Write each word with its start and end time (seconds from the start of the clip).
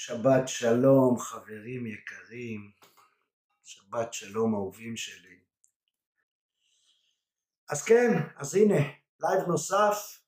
שבת 0.00 0.48
שלום 0.48 1.18
חברים 1.18 1.86
יקרים, 1.86 2.72
שבת 3.64 4.14
שלום 4.14 4.54
אהובים 4.54 4.96
שלי. 4.96 5.40
אז 7.70 7.82
כן, 7.82 8.10
אז 8.36 8.54
הנה, 8.54 8.74
לייב 9.20 9.48
נוסף, 9.48 10.20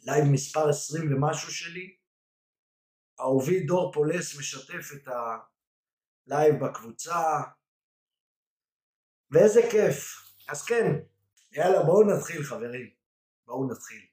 לייב 0.00 0.24
מספר 0.32 0.68
20 0.68 1.12
ומשהו 1.12 1.52
שלי. 1.52 1.96
אהובי 3.20 3.66
דור 3.66 3.92
פולס 3.92 4.38
משתף 4.38 4.92
את 4.94 5.08
הלייב 6.28 6.54
בקבוצה, 6.64 7.20
ואיזה 9.30 9.60
כיף. 9.70 10.14
אז 10.48 10.64
כן, 10.64 10.92
יאללה 11.52 11.82
בואו 11.82 12.16
נתחיל 12.16 12.44
חברים, 12.44 12.90
בואו 13.46 13.72
נתחיל. 13.72 14.06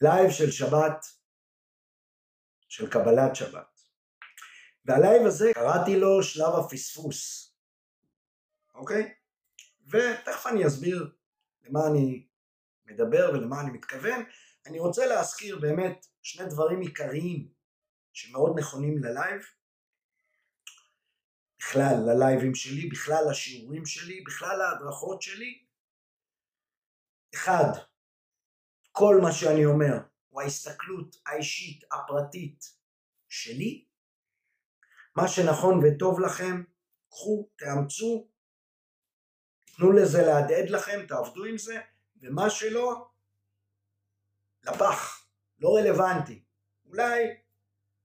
לייב 0.00 0.30
של 0.30 0.50
שבת, 0.50 1.13
של 2.74 2.90
קבלת 2.90 3.36
שבת. 3.36 3.80
והלייב 4.84 5.26
הזה 5.26 5.50
קראתי 5.54 5.96
לו 5.96 6.22
שלב 6.22 6.54
הפספוס, 6.54 7.52
אוקיי? 8.74 9.14
ותכף 9.86 10.46
אני 10.46 10.66
אסביר 10.66 11.14
למה 11.62 11.86
אני 11.86 12.26
מדבר 12.86 13.30
ולמה 13.32 13.60
אני 13.60 13.70
מתכוון. 13.70 14.24
אני 14.66 14.78
רוצה 14.78 15.06
להזכיר 15.06 15.58
באמת 15.58 16.06
שני 16.22 16.46
דברים 16.46 16.80
עיקריים 16.80 17.48
שמאוד 18.12 18.58
נכונים 18.58 18.98
ללייב, 18.98 19.42
בכלל 21.58 21.94
ללייבים 22.06 22.54
שלי, 22.54 22.88
בכלל 22.88 23.24
לשיעורים 23.30 23.86
שלי, 23.86 24.20
בכלל 24.26 24.56
להדרכות 24.56 25.22
שלי. 25.22 25.64
אחד, 27.34 27.70
כל 28.92 29.18
מה 29.22 29.32
שאני 29.32 29.64
אומר 29.64 30.13
הוא 30.34 30.42
ההסתכלות 30.42 31.16
האישית 31.26 31.84
הפרטית 31.92 32.64
שלי. 33.28 33.84
מה 35.16 35.28
שנכון 35.28 35.80
וטוב 35.82 36.20
לכם, 36.20 36.62
קחו, 37.10 37.48
תאמצו, 37.56 38.28
תנו 39.76 39.92
לזה 39.92 40.22
להדהד 40.22 40.70
לכם, 40.70 41.06
תעבדו 41.08 41.44
עם 41.44 41.58
זה, 41.58 41.80
ומה 42.22 42.50
שלא, 42.50 43.08
לפח, 44.62 45.26
לא 45.58 45.76
רלוונטי. 45.76 46.44
אולי 46.86 47.36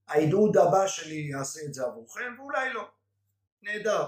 העידוד 0.07 0.57
הבא 0.57 0.87
שלי 0.87 1.29
יעשה 1.31 1.59
את 1.65 1.73
זה 1.73 1.85
עבורכם, 1.85 2.35
ואולי 2.37 2.73
לא. 2.73 2.91
נהדר. 3.61 4.07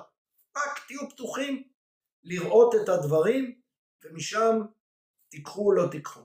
רק 0.57 0.85
תהיו 0.87 1.09
פתוחים 1.09 1.69
לראות 2.23 2.75
את 2.75 2.89
הדברים, 2.89 3.61
ומשם 4.03 4.61
תיקחו 5.29 5.67
או 5.67 5.73
לא 5.73 5.87
תיקחו. 5.91 6.21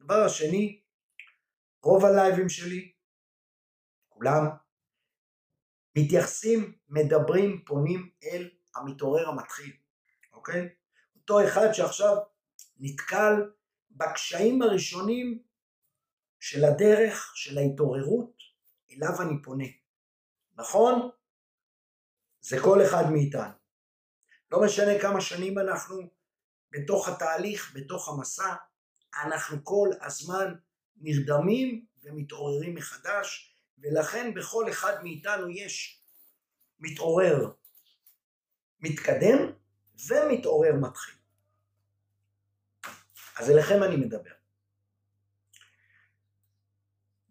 דבר 0.00 0.24
השני, 0.24 0.85
רוב 1.86 2.04
הלייבים 2.04 2.48
שלי, 2.48 2.92
כולם, 4.08 4.46
מתייחסים, 5.98 6.78
מדברים, 6.88 7.64
פונים 7.64 8.10
אל 8.24 8.50
המתעורר 8.76 9.28
המתחיל, 9.28 9.76
אוקיי? 10.32 10.68
אותו 11.16 11.44
אחד 11.48 11.72
שעכשיו 11.72 12.16
נתקל 12.76 13.52
בקשיים 13.90 14.62
הראשונים 14.62 15.42
של 16.40 16.64
הדרך, 16.64 17.32
של 17.34 17.58
ההתעוררות, 17.58 18.32
אליו 18.90 19.22
אני 19.22 19.42
פונה. 19.42 19.68
נכון? 20.54 21.10
זה 22.40 22.56
כל 22.62 22.78
אחד 22.86 23.04
מאיתנו. 23.12 23.52
לא 24.50 24.62
משנה 24.64 25.00
כמה 25.02 25.20
שנים 25.20 25.58
אנחנו 25.58 26.10
בתוך 26.70 27.08
התהליך, 27.08 27.72
בתוך 27.74 28.08
המסע, 28.08 28.54
אנחנו 29.24 29.64
כל 29.64 29.88
הזמן 30.00 30.54
נרדמים 30.96 31.84
ומתעוררים 32.02 32.74
מחדש, 32.74 33.56
ולכן 33.78 34.34
בכל 34.34 34.70
אחד 34.70 35.02
מאיתנו 35.02 35.50
יש 35.50 36.02
מתעורר 36.80 37.50
מתקדם 38.80 39.38
ומתעורר 40.08 40.72
מתחיל. 40.80 41.14
אז 43.38 43.50
אליכם 43.50 43.82
אני 43.82 43.96
מדבר. 43.96 44.30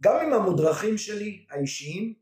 גם 0.01 0.15
עם 0.15 0.33
המודרכים 0.33 0.97
שלי 0.97 1.45
האישיים, 1.49 2.13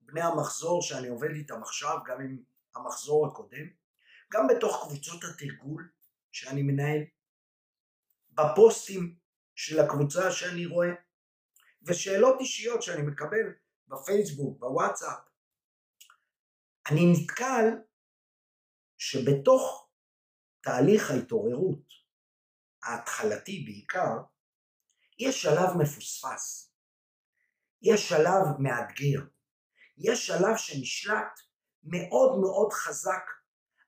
בני 0.00 0.22
המחזור 0.22 0.82
שאני 0.82 1.08
עובד 1.08 1.30
איתם 1.30 1.62
עכשיו, 1.62 1.98
גם 2.06 2.20
עם 2.20 2.42
המחזור 2.74 3.26
הקודם, 3.26 3.66
גם 4.32 4.46
בתוך 4.48 4.86
קבוצות 4.86 5.24
התרגול 5.24 5.90
שאני 6.32 6.62
מנהל, 6.62 7.00
בפוסטים 8.30 9.14
של 9.62 9.80
הקבוצה 9.80 10.32
שאני 10.32 10.66
רואה, 10.66 10.88
ושאלות 11.82 12.40
אישיות 12.40 12.82
שאני 12.82 13.02
מקבל 13.02 13.46
בפייסבוק, 13.88 14.60
בוואטסאפ. 14.60 15.18
אני 16.90 17.00
נתקל 17.12 17.64
שבתוך 18.98 19.90
תהליך 20.62 21.10
ההתעוררות, 21.10 21.84
ההתחלתי 22.82 23.64
בעיקר, 23.66 24.16
יש 25.18 25.42
שלב 25.42 25.76
מפוספס, 25.82 26.74
יש 27.82 28.08
שלב 28.08 28.44
מאתגר, 28.58 29.20
יש 29.98 30.26
שלב 30.26 30.56
שנשלט 30.56 31.40
מאוד 31.82 32.40
מאוד 32.40 32.72
חזק 32.72 33.24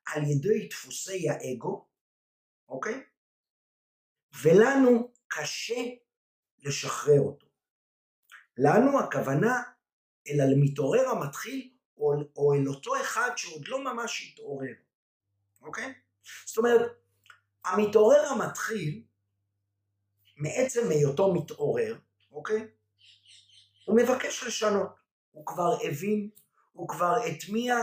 על 0.07 0.23
ידי 0.23 0.69
דפוסי 0.69 1.31
האגו, 1.31 1.89
אוקיי? 2.69 3.05
ולנו 4.43 5.13
קשה 5.35 5.83
לשחרר 6.63 7.21
אותו. 7.21 7.47
לנו 8.57 9.01
הכוונה 9.01 9.63
אל 10.29 10.41
המתעורר 10.41 11.09
המתחיל 11.09 11.71
או, 11.97 12.13
או 12.37 12.55
אל 12.55 12.69
אותו 12.69 13.01
אחד 13.01 13.31
שעוד 13.37 13.69
לא 13.69 13.85
ממש 13.85 14.33
התעורר, 14.33 14.75
אוקיי? 15.63 15.95
זאת 16.45 16.59
אומרת, 16.59 16.91
המתעורר 17.65 18.27
המתחיל, 18.27 19.03
מעצם 20.37 20.91
היותו 20.91 21.35
מתעורר, 21.35 21.99
אוקיי? 22.33 22.69
הוא 23.85 23.97
מבקש 23.97 24.45
לשנות, 24.45 24.89
הוא 25.31 25.47
כבר 25.47 25.77
הבין, 25.89 26.31
הוא 26.73 26.89
כבר 26.89 27.15
הטמיע 27.27 27.77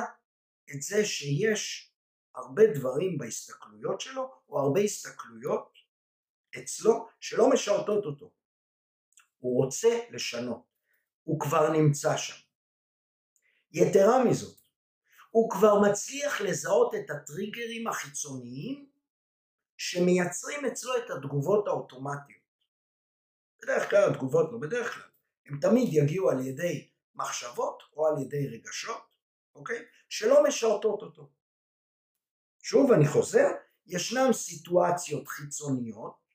את 0.71 0.81
זה 0.81 1.05
שיש 1.05 1.93
הרבה 2.35 2.63
דברים 2.73 3.17
בהסתכלויות 3.17 4.01
שלו, 4.01 4.31
או 4.49 4.59
הרבה 4.59 4.81
הסתכלויות 4.81 5.78
אצלו 6.57 7.07
שלא 7.19 7.49
משרתות 7.49 8.05
אותו. 8.05 8.31
הוא 9.39 9.63
רוצה 9.63 9.99
לשנות, 10.09 10.63
הוא 11.23 11.39
כבר 11.39 11.69
נמצא 11.69 12.17
שם. 12.17 12.41
יתרה 13.71 14.23
מזאת, 14.23 14.57
הוא 15.29 15.49
כבר 15.49 15.79
מצליח 15.79 16.41
לזהות 16.41 16.95
את 16.95 17.09
הטריגרים 17.09 17.87
החיצוניים 17.87 18.89
שמייצרים 19.77 20.65
אצלו 20.65 20.97
את 20.97 21.09
התגובות 21.09 21.67
האוטומטיות. 21.67 22.39
בדרך 23.61 23.89
כלל 23.89 24.09
התגובות, 24.11 24.51
לא 24.51 24.57
בדרך 24.57 24.93
כלל, 24.93 25.09
הם 25.45 25.59
תמיד 25.59 25.89
יגיעו 25.91 26.29
על 26.29 26.47
ידי 26.47 26.89
מחשבות 27.15 27.83
או 27.93 28.07
על 28.07 28.21
ידי 28.21 28.47
רגשות, 28.47 29.15
אוקיי? 29.55 29.85
שלא 30.09 30.43
משרתות 30.43 31.01
אותו. 31.01 31.29
שוב 32.61 32.91
אני 32.91 33.07
חוזר, 33.07 33.47
ישנם 33.87 34.33
סיטואציות 34.33 35.27
חיצוניות 35.27 36.28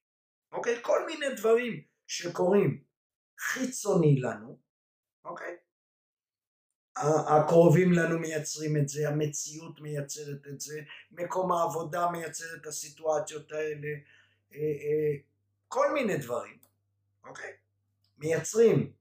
אוקיי? 0.54 0.78
כל 0.82 1.06
מיני 1.06 1.34
דברים 1.37 1.82
שקורים 2.06 2.84
חיצוני 3.38 4.20
לנו, 4.20 4.59
אוקיי? 5.25 5.56
הקרובים 7.26 7.92
לנו 7.92 8.19
מייצרים 8.19 8.76
את 8.76 8.88
זה, 8.88 9.09
המציאות 9.09 9.81
מייצרת 9.81 10.47
את 10.48 10.60
זה, 10.60 10.81
מקום 11.10 11.53
העבודה 11.53 12.10
מייצר 12.10 12.44
את 12.56 12.66
הסיטואציות 12.66 13.53
האלה, 13.53 13.88
אה, 14.54 14.59
אה, 14.59 15.16
כל 15.69 15.92
מיני 15.92 16.16
דברים, 16.16 16.59
אוקיי? 17.25 17.53
מייצרים 18.19 18.92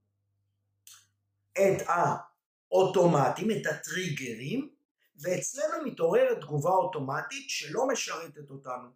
את 1.51 1.87
האוטומטים, 1.87 3.51
את 3.51 3.65
הטריגרים, 3.65 4.69
ואצלנו 5.21 5.85
מתעוררת 5.85 6.41
תגובה 6.41 6.69
אוטומטית 6.69 7.49
שלא 7.49 7.87
משרתת 7.87 8.49
אותנו, 8.49 8.89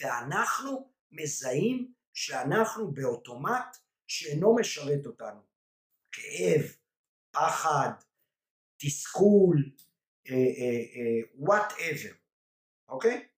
ואנחנו 0.00 0.90
מזהים 1.12 1.92
שאנחנו 2.20 2.92
באוטומט 2.92 3.76
שאינו 4.06 4.56
משרת 4.56 5.06
אותנו. 5.06 5.40
כאב, 6.12 6.76
פחד, 7.30 7.90
תסכול, 8.76 9.70
וואטאבר, 11.34 12.10
uh, 12.10 12.14
uh, 12.14 12.88
אוקיי? 12.88 13.28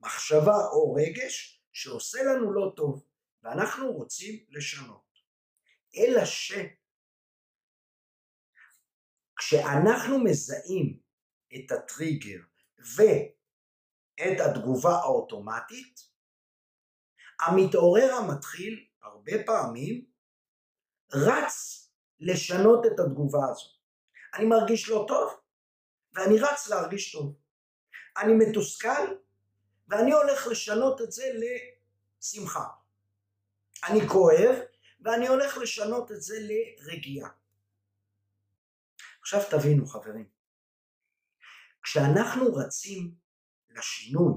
מחשבה 0.00 0.56
או 0.72 0.94
רגש 0.94 1.62
שעושה 1.72 2.22
לנו 2.22 2.52
לא 2.52 2.72
טוב 2.76 3.04
ואנחנו 3.42 3.92
רוצים 3.92 4.44
לשנות. 4.48 5.20
אלא 5.96 6.24
ש... 6.24 6.52
כשאנחנו 9.36 10.24
מזהים 10.24 11.00
את 11.54 11.72
הטריגר 11.72 12.40
ואת 12.96 14.40
התגובה 14.40 14.92
האוטומטית, 14.92 16.09
המתעורר 17.46 18.14
המתחיל 18.14 18.86
הרבה 19.02 19.32
פעמים 19.46 20.04
רץ 21.14 21.88
לשנות 22.20 22.86
את 22.86 23.00
התגובה 23.00 23.40
הזו. 23.50 23.68
אני 24.34 24.44
מרגיש 24.46 24.88
לא 24.88 25.04
טוב, 25.08 25.40
ואני 26.12 26.40
רץ 26.40 26.68
להרגיש 26.68 27.12
טוב. 27.12 27.36
אני 28.16 28.32
מתוסכל, 28.34 29.14
ואני 29.88 30.12
הולך 30.12 30.46
לשנות 30.46 31.00
את 31.00 31.12
זה 31.12 31.24
לשמחה. 31.34 32.64
אני 33.88 34.08
כואב, 34.08 34.56
ואני 35.00 35.28
הולך 35.28 35.58
לשנות 35.58 36.12
את 36.12 36.22
זה 36.22 36.34
לרגיעה. 36.40 37.30
עכשיו 39.20 39.40
תבינו 39.50 39.86
חברים, 39.86 40.28
כשאנחנו 41.82 42.54
רצים 42.54 43.14
לשינוי, 43.70 44.34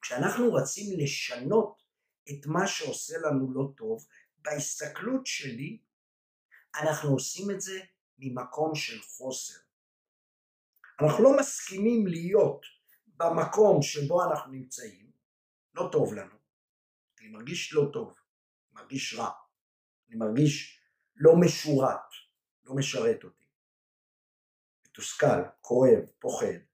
כשאנחנו 0.00 0.54
רצים 0.54 0.98
לשנות 0.98 1.81
את 2.30 2.46
מה 2.46 2.66
שעושה 2.66 3.18
לנו 3.18 3.52
לא 3.52 3.72
טוב, 3.76 4.06
בהסתכלות 4.38 5.26
שלי 5.26 5.78
אנחנו 6.82 7.10
עושים 7.10 7.50
את 7.50 7.60
זה 7.60 7.80
ממקום 8.18 8.74
של 8.74 9.02
חוסר. 9.02 9.58
אנחנו 11.00 11.24
לא 11.24 11.36
מסכימים 11.40 12.06
להיות 12.06 12.66
במקום 13.06 13.82
שבו 13.82 14.24
אנחנו 14.24 14.52
נמצאים, 14.52 15.10
לא 15.74 15.88
טוב 15.92 16.14
לנו, 16.14 16.34
אני 17.20 17.28
מרגיש 17.28 17.72
לא 17.72 17.90
טוב, 17.92 18.14
מרגיש 18.72 19.14
רע, 19.14 19.30
אני 20.08 20.16
מרגיש 20.16 20.80
לא 21.16 21.32
משורת, 21.40 22.10
לא 22.64 22.74
משרת 22.74 23.24
אותי, 23.24 23.44
מתוסכל, 24.86 25.42
כואב, 25.60 26.10
פוחד. 26.18 26.71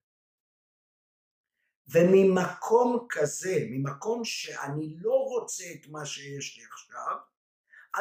וממקום 1.88 3.06
כזה, 3.10 3.66
ממקום 3.70 4.24
שאני 4.24 4.96
לא 5.00 5.14
רוצה 5.14 5.64
את 5.74 5.86
מה 5.88 6.06
שיש 6.06 6.58
לי 6.58 6.64
עכשיו, 6.64 7.16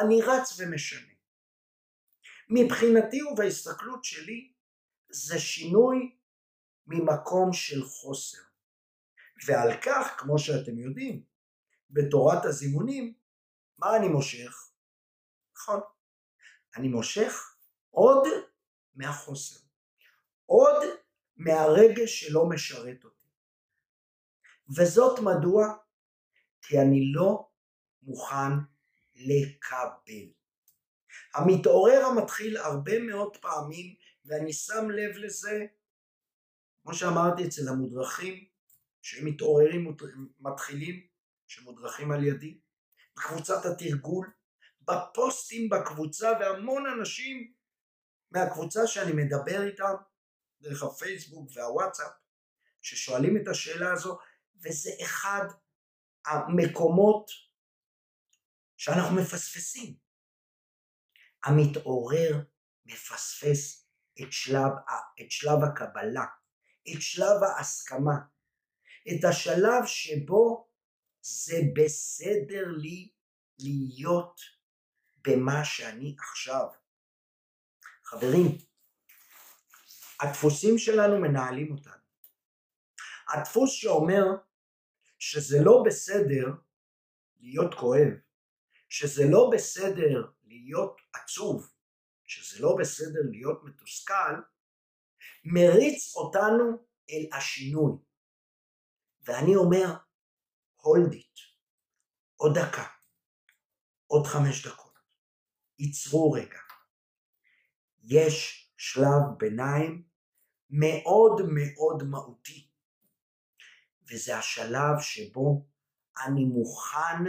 אני 0.00 0.22
רץ 0.22 0.60
ומשנה. 0.60 1.12
מבחינתי 2.50 3.22
ובהסתכלות 3.22 4.04
שלי 4.04 4.52
זה 5.08 5.38
שינוי 5.38 6.16
ממקום 6.86 7.52
של 7.52 7.84
חוסר. 7.84 8.38
ועל 9.46 9.80
כך, 9.82 10.14
כמו 10.18 10.38
שאתם 10.38 10.78
יודעים, 10.78 11.22
בתורת 11.90 12.44
הזימונים, 12.44 13.14
מה 13.78 13.96
אני 13.96 14.08
מושך? 14.08 14.70
נכון, 15.56 15.80
אני 16.76 16.88
מושך 16.88 17.56
עוד 17.90 18.28
מהחוסר, 18.94 19.60
עוד 20.46 20.82
מהרגש 21.36 22.24
שלא 22.24 22.48
משרת 22.48 23.04
אותי. 23.04 23.17
וזאת 24.76 25.18
מדוע? 25.18 25.74
כי 26.62 26.78
אני 26.78 27.12
לא 27.14 27.48
מוכן 28.02 28.52
לקבל. 29.14 30.32
המתעורר 31.34 32.04
המתחיל 32.04 32.56
הרבה 32.56 32.98
מאוד 32.98 33.36
פעמים, 33.36 33.94
ואני 34.24 34.52
שם 34.52 34.90
לב 34.90 35.16
לזה, 35.16 35.66
כמו 36.82 36.94
שאמרתי 36.94 37.46
אצל 37.46 37.68
המודרכים, 37.68 38.44
שהם 39.02 39.26
מתעוררים 39.26 39.96
מתחילים, 40.40 41.06
שמודרכים 41.46 42.12
על 42.12 42.24
ידי, 42.24 42.60
בקבוצת 43.16 43.66
התרגול, 43.66 44.30
בפוסטים 44.82 45.68
בקבוצה, 45.68 46.32
והמון 46.40 46.86
אנשים 46.86 47.52
מהקבוצה 48.30 48.86
שאני 48.86 49.12
מדבר 49.12 49.66
איתם, 49.66 49.94
דרך 50.60 50.82
הפייסבוק 50.82 51.50
והוואטסאפ, 51.54 52.12
ששואלים 52.82 53.36
את 53.36 53.48
השאלה 53.48 53.92
הזו, 53.92 54.18
וזה 54.62 54.90
אחד 55.02 55.44
המקומות 56.26 57.30
שאנחנו 58.76 59.16
מפספסים. 59.16 59.96
המתעורר 61.44 62.42
מפספס 62.86 63.88
את 64.22 64.32
שלב, 64.32 64.72
את 65.20 65.30
שלב 65.30 65.58
הקבלה, 65.62 66.24
את 66.92 67.02
שלב 67.02 67.42
ההסכמה, 67.42 68.16
את 69.08 69.24
השלב 69.30 69.86
שבו 69.86 70.68
זה 71.20 71.56
בסדר 71.74 72.64
לי 72.80 73.12
להיות 73.58 74.40
במה 75.16 75.64
שאני 75.64 76.16
עכשיו. 76.18 76.66
חברים, 78.04 78.58
הדפוסים 80.20 80.78
שלנו 80.78 81.20
מנהלים 81.20 81.72
אותנו. 81.72 82.02
הדפוס 83.28 83.72
שאומר 83.72 84.24
שזה 85.18 85.58
לא 85.64 85.82
בסדר 85.86 86.46
להיות 87.40 87.74
כואב, 87.74 88.12
שזה 88.88 89.24
לא 89.30 89.50
בסדר 89.52 90.30
להיות 90.44 91.00
עצוב, 91.12 91.72
שזה 92.24 92.62
לא 92.62 92.76
בסדר 92.78 93.20
להיות 93.30 93.64
מתוסכל, 93.64 94.34
מריץ 95.44 96.16
אותנו 96.16 96.86
אל 97.10 97.38
השינוי. 97.38 97.92
ואני 99.22 99.56
אומר, 99.56 99.94
hold 100.78 101.12
it, 101.12 101.40
עוד 102.36 102.58
דקה, 102.58 102.86
עוד 104.06 104.26
חמש 104.26 104.66
דקות, 104.66 104.98
ייצרו 105.78 106.32
רגע. 106.32 106.58
יש 108.04 108.64
שלב 108.76 109.22
ביניים 109.38 110.08
מאוד 110.70 111.40
מאוד 111.54 112.02
מהותי, 112.02 112.67
וזה 114.10 114.38
השלב 114.38 115.00
שבו 115.00 115.66
אני 116.26 116.44
מוכן 116.44 117.24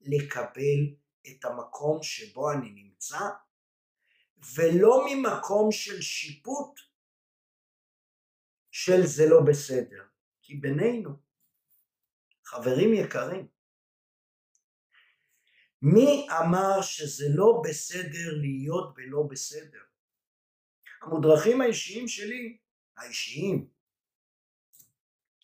לקבל 0.00 0.94
את 1.28 1.44
המקום 1.44 2.02
שבו 2.02 2.52
אני 2.52 2.70
נמצא, 2.70 3.20
ולא 4.54 5.04
ממקום 5.06 5.72
של 5.72 6.02
שיפוט 6.02 6.80
של 8.70 9.06
זה 9.06 9.22
לא 9.28 9.40
בסדר. 9.46 10.04
כי 10.42 10.54
בינינו, 10.54 11.10
חברים 12.44 12.94
יקרים, 12.94 13.48
מי 15.82 16.26
אמר 16.30 16.82
שזה 16.82 17.24
לא 17.34 17.62
בסדר 17.64 18.36
להיות 18.40 18.94
בלא 18.94 19.22
בסדר? 19.30 19.82
המודרכים 21.02 21.60
האישיים 21.60 22.08
שלי, 22.08 22.58
האישיים, 22.96 23.68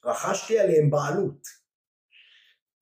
רכשתי 0.04 0.58
עליהם 0.58 0.90
בעלות. 0.90 1.48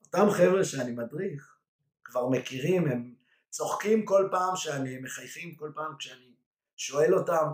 אותם 0.06 0.30
חבר'ה 0.30 0.64
שאני 0.64 0.92
מדריך, 0.92 1.58
כבר 2.04 2.28
מכירים, 2.28 2.88
הם 2.88 3.14
צוחקים 3.50 4.04
כל 4.04 4.28
פעם 4.30 4.56
שאני, 4.56 4.98
מחייכים 4.98 5.54
כל 5.54 5.72
פעם 5.74 5.96
כשאני 5.98 6.34
שואל 6.76 7.14
אותם, 7.14 7.46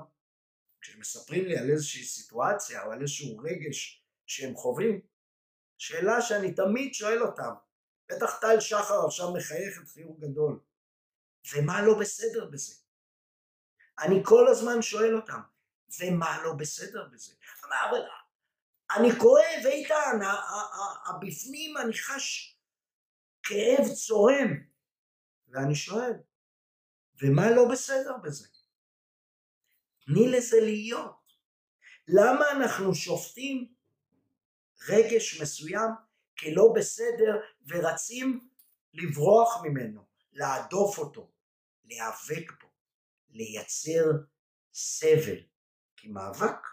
כשהם 0.81 1.01
מספרים 1.01 1.45
לי 1.45 1.59
על 1.59 1.71
איזושהי 1.71 2.05
סיטואציה 2.05 2.85
או 2.85 2.93
על 2.93 3.01
איזשהו 3.01 3.39
רגש 3.39 4.05
שהם 4.27 4.55
חווים, 4.55 5.01
שאלה 5.79 6.23
שאני 6.23 6.55
תמיד 6.55 6.95
שואל 6.95 7.23
אותם, 7.23 7.53
בטח 8.09 8.39
טל 8.41 8.61
שחר 8.61 9.07
עכשיו 9.07 9.33
מחייכת 9.35 9.89
חיוך 9.89 10.19
גדול, 10.19 10.61
ומה 11.55 11.83
לא 11.83 11.99
בסדר 11.99 12.51
בזה? 12.51 12.75
אני 13.99 14.21
כל 14.25 14.49
הזמן 14.49 14.83
שואל 14.83 15.17
אותם, 15.17 15.41
ומה 16.01 16.43
לא 16.45 16.53
בסדר 16.53 17.09
בזה? 17.13 17.33
אבל 17.91 18.03
אני 18.97 19.09
כואב, 19.19 19.67
איתן, 19.67 20.19
הבפנים 21.07 21.77
אני 21.77 21.93
חש 21.93 22.59
כאב 23.43 23.95
צורם. 23.95 24.73
ואני 25.49 25.75
שואל, 25.75 26.13
ומה 27.23 27.51
לא 27.51 27.69
בסדר 27.73 28.17
בזה? 28.23 28.49
תני 30.07 30.29
לזה 30.29 30.61
להיות. 30.61 31.23
למה 32.09 32.51
אנחנו 32.51 32.95
שופטים 32.95 33.75
רגש 34.89 35.41
מסוים 35.43 35.91
כלא 36.39 36.73
בסדר 36.77 37.41
ורצים 37.69 38.49
לברוח 38.95 39.63
ממנו, 39.63 40.07
להדוף 40.33 40.99
אותו, 40.99 41.31
להיאבק 41.85 42.63
בו, 42.63 42.69
לייצר 43.31 44.05
סבל? 44.73 45.41
כי 45.97 46.09
מאבק, 46.09 46.67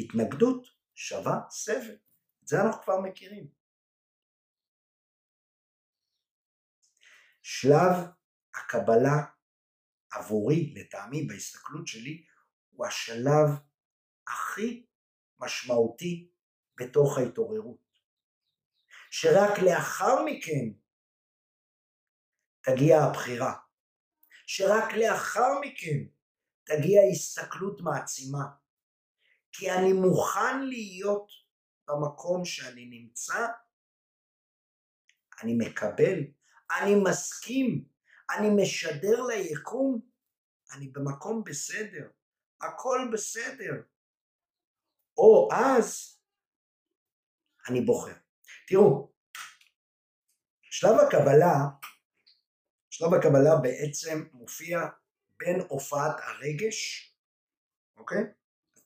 התנגדות 0.00 0.66
שווה 0.94 1.40
סבל. 1.50 1.96
את 2.42 2.48
זה 2.48 2.56
אנחנו 2.62 2.82
כבר 2.82 3.00
מכירים. 3.00 3.48
שלב 7.42 7.92
הקבלה 8.54 9.24
עבורי, 10.12 10.74
לטעמי, 10.74 11.26
בהסתכלות 11.26 11.86
שלי, 11.86 12.26
הוא 12.70 12.86
השלב 12.86 13.48
הכי 14.26 14.86
משמעותי 15.38 16.30
בתוך 16.80 17.18
ההתעוררות. 17.18 17.90
שרק 19.10 19.58
לאחר 19.58 20.24
מכן 20.26 20.80
תגיע 22.60 22.98
הבחירה. 22.98 23.54
שרק 24.46 24.92
לאחר 24.92 25.60
מכן 25.60 25.98
תגיע 26.64 27.00
הסתכלות 27.12 27.80
מעצימה. 27.80 28.59
כי 29.52 29.70
אני 29.70 29.92
מוכן 29.92 30.62
להיות 30.66 31.30
במקום 31.88 32.44
שאני 32.44 32.86
נמצא, 32.86 33.46
אני 35.42 35.54
מקבל 35.58 36.18
אני 36.70 36.94
מסכים, 37.04 37.84
אני 38.30 38.48
משדר 38.62 39.22
ליקום 39.22 40.10
אני 40.72 40.88
במקום 40.88 41.44
בסדר, 41.44 42.10
הכל 42.60 42.98
בסדר. 43.12 43.72
או 45.16 45.48
אז 45.52 46.18
אני 47.68 47.80
בוחר. 47.80 48.14
תראו, 48.68 49.12
שלב 50.62 50.96
הקבלה, 51.06 51.54
שלב 52.90 53.14
הקבלה 53.14 53.56
בעצם 53.62 54.28
מופיע 54.32 54.78
בין 55.36 55.60
הופעת 55.68 56.20
הרגש, 56.20 57.10
אוקיי? 57.96 58.39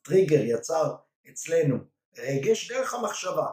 הטריגר 0.04 0.40
יצר 0.44 0.94
אצלנו 1.30 1.76
רגש 2.18 2.72
דרך 2.72 2.94
המחשבה, 2.94 3.46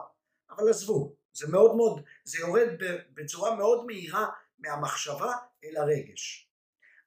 אבל 0.50 0.68
עזבו, 0.70 1.16
זה 1.32 1.46
מאוד 1.48 1.76
מאוד, 1.76 2.04
זה 2.24 2.38
יורד 2.38 2.68
בצורה 3.14 3.56
מאוד 3.56 3.86
מהירה 3.86 4.26
מהמחשבה 4.58 5.32
אל 5.64 5.76
הרגש. 5.76 6.50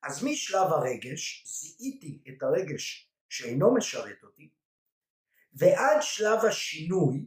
אז 0.03 0.23
משלב 0.23 0.67
הרגש, 0.71 1.43
זיהיתי 1.47 2.23
את 2.27 2.43
הרגש 2.43 3.11
שאינו 3.29 3.75
משרת 3.75 4.23
אותי, 4.23 4.49
ועד 5.53 5.97
שלב 6.01 6.45
השינוי, 6.45 7.25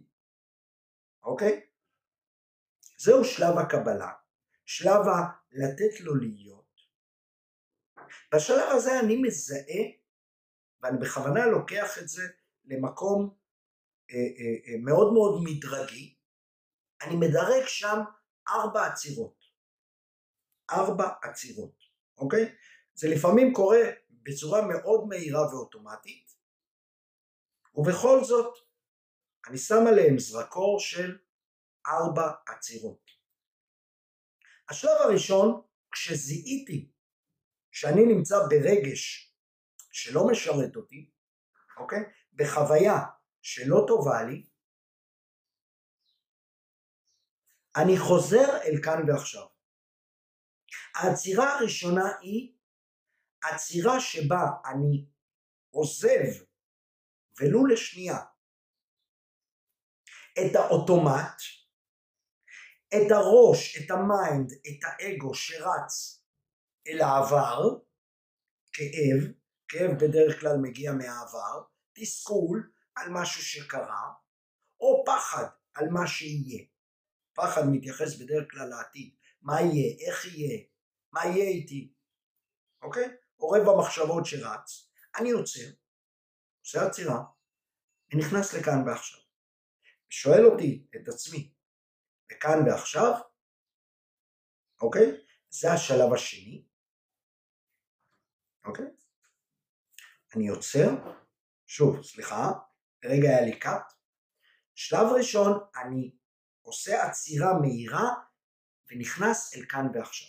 אוקיי? 1.23 1.67
זהו 2.97 3.25
שלב 3.25 3.59
הקבלה, 3.59 4.13
שלב 4.65 5.01
הלתת 5.07 6.01
לו 6.01 6.15
להיות. 6.15 6.65
בשלב 8.35 8.69
הזה 8.71 9.01
אני 9.01 9.17
מזהה, 9.23 9.98
ואני 10.83 10.99
בכוונה 10.99 11.47
לוקח 11.47 11.99
את 11.99 12.09
זה 12.09 12.23
למקום 12.65 13.37
אה, 14.11 14.17
אה, 14.17 14.73
אה, 14.73 14.79
מאוד 14.85 15.13
מאוד 15.13 15.43
מדרגי, 15.45 16.17
אני 17.03 17.17
מדרג 17.17 17.67
שם 17.67 17.99
ארבע 18.49 18.87
עצירות. 18.87 19.39
ארבע 20.71 21.09
עצירות, 21.23 21.75
אוקיי? 22.19 22.55
זה 22.95 23.09
לפעמים 23.09 23.53
קורה 23.55 23.79
בצורה 24.11 24.61
מאוד 24.69 25.09
מהירה 25.09 25.55
ואוטומטית, 25.55 26.33
ובכל 27.75 28.25
זאת 28.25 28.55
אני 29.49 29.59
שם 29.59 29.87
עליהם 29.89 30.19
זרקור 30.19 30.81
של 30.81 31.19
ארבע 31.87 32.33
עצירות. 32.47 33.11
השלב 34.69 34.97
הראשון, 35.01 35.63
כשזיהיתי 35.93 36.93
שאני 37.73 38.05
נמצא 38.05 38.37
ברגש 38.51 39.28
שלא 39.99 40.27
משרת 40.31 40.77
אותי, 40.77 41.11
אוקיי? 41.77 41.99
בחוויה 42.33 42.99
שלא 43.43 43.85
טובה 43.87 44.23
לי, 44.23 44.49
אני 47.77 47.99
חוזר 47.99 48.57
אל 48.65 48.83
כאן 48.85 49.11
ועכשיו. 49.11 49.47
העצירה 50.95 51.55
הראשונה 51.55 52.05
היא 52.21 52.55
עצירה 53.43 54.01
שבה 54.01 54.45
אני 54.65 55.07
עוזב 55.71 56.45
ולו 57.41 57.67
לשנייה 57.67 58.19
את 60.39 60.57
האוטומט, 60.57 61.37
את 62.89 63.11
הראש, 63.11 63.77
את 63.77 63.91
ה 63.91 64.01
mind, 64.01 64.53
את 64.53 64.81
האגו 64.85 65.35
שרץ 65.35 66.25
אל 66.87 67.01
העבר, 67.01 67.79
כאב, 68.73 69.38
כאב 69.69 69.91
בדרך 69.91 70.41
כלל 70.41 70.57
מגיע 70.63 70.93
מהעבר, 70.93 71.63
תסכול 71.93 72.73
על 72.97 73.09
משהו 73.11 73.43
שקרה, 73.43 74.13
או 74.81 75.05
פחד 75.07 75.45
על 75.75 75.89
מה 75.91 76.07
שיהיה. 76.07 76.65
פחד 77.35 77.63
מתייחס 77.73 78.17
בדרך 78.21 78.51
כלל 78.51 78.69
לעתיד, 78.69 79.17
מה 79.43 79.61
יהיה, 79.61 80.09
איך 80.09 80.25
יהיה, 80.27 80.65
מה 81.13 81.21
יהיה 81.25 81.49
איתי, 81.49 81.93
אוקיי? 82.83 83.17
עורב 83.37 83.63
במחשבות 83.67 84.27
שרץ, 84.27 84.91
אני 85.19 85.31
עוצר, 85.31 85.71
עושה 86.61 86.87
עצירה, 86.87 87.23
ונכנס 88.13 88.55
לכאן 88.55 88.83
ועכשיו. 88.87 89.21
ושואל 90.11 90.47
אותי, 90.47 90.87
את 90.97 91.09
עצמי, 91.09 91.55
וכאן 92.33 92.59
ועכשיו, 92.67 93.13
אוקיי? 94.83 95.25
זה 95.51 95.73
השלב 95.73 96.13
השני, 96.15 96.65
אוקיי? 98.65 98.98
אני 100.37 100.49
עוצר, 100.49 100.89
שוב, 101.67 102.03
סליחה, 102.05 102.53
רגע 103.05 103.29
היה 103.29 103.41
לי 103.41 103.59
קאט. 103.59 103.93
שלב 104.75 105.07
ראשון, 105.19 105.59
אני 105.77 106.15
עושה 106.63 107.07
עצירה 107.07 107.61
מהירה 107.61 108.11
ונכנס 108.91 109.55
אל 109.57 109.65
כאן 109.69 109.87
ועכשיו. 109.95 110.29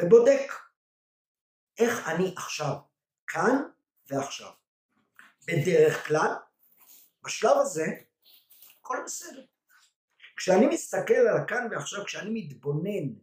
ובודק 0.00 0.52
איך 1.78 2.08
אני 2.08 2.34
עכשיו, 2.36 2.74
כאן 3.26 3.56
ועכשיו. 4.06 4.50
בדרך 5.46 6.06
כלל, 6.06 6.30
בשלב 7.24 7.56
הזה, 7.60 7.86
הכל 8.80 8.96
בסדר. 9.04 9.46
כשאני 10.36 10.66
מסתכל 10.66 11.14
על 11.14 11.42
הכאן 11.42 11.68
ועכשיו, 11.70 12.04
כשאני 12.04 12.30
מתבונן, 12.32 13.14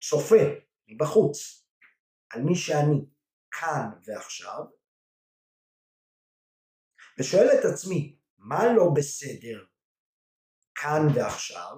צופה 0.00 0.44
מבחוץ 0.86 1.66
על 2.30 2.42
מי 2.42 2.54
שאני 2.54 3.06
כאן 3.50 3.90
ועכשיו, 4.06 4.64
ושואל 7.18 7.46
את 7.58 7.64
עצמי, 7.72 8.18
מה 8.38 8.72
לא 8.76 8.84
בסדר 8.96 9.66
כאן 10.74 11.02
ועכשיו? 11.14 11.76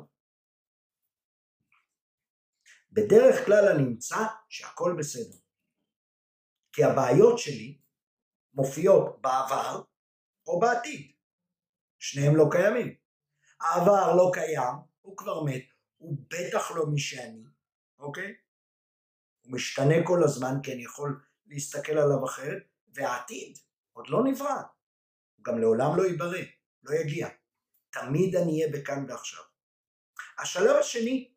בדרך 2.92 3.46
כלל 3.46 3.68
אני 3.74 3.82
אמצא 3.82 4.16
שהכל 4.48 4.94
בסדר. 4.98 5.38
כי 6.72 6.84
הבעיות 6.84 7.38
שלי 7.38 7.80
מופיעות 8.54 9.22
בעבר 9.22 9.82
או 10.46 10.60
בעתיד. 10.60 11.12
שניהם 11.98 12.36
לא 12.36 12.44
קיימים. 12.50 12.96
העבר 13.60 14.16
לא 14.16 14.30
קיים, 14.34 14.74
הוא 15.00 15.16
כבר 15.16 15.44
מת, 15.44 15.62
הוא 15.96 16.16
בטח 16.28 16.70
לא 16.70 16.86
מי 16.86 17.00
שאני, 17.00 17.44
אוקיי? 17.98 18.34
הוא 19.42 19.52
משתנה 19.52 19.94
כל 20.06 20.18
הזמן 20.24 20.54
כי 20.62 20.72
אני 20.72 20.84
יכול 20.84 21.24
להסתכל 21.52 21.98
עליו 21.98 22.24
אחרת, 22.24 22.62
והעתיד 22.94 23.58
עוד 23.92 24.08
לא 24.08 24.24
נברא. 24.24 24.62
הוא 25.36 25.44
גם 25.44 25.58
לעולם 25.60 25.96
לא 25.96 26.02
ייברא, 26.02 26.38
לא 26.82 26.94
יגיע. 26.94 27.28
תמיד 27.90 28.36
אני 28.36 28.52
אהיה 28.52 28.72
בכאן 28.72 29.04
ועכשיו. 29.08 29.42
השלב 30.38 30.76
השני 30.76 31.32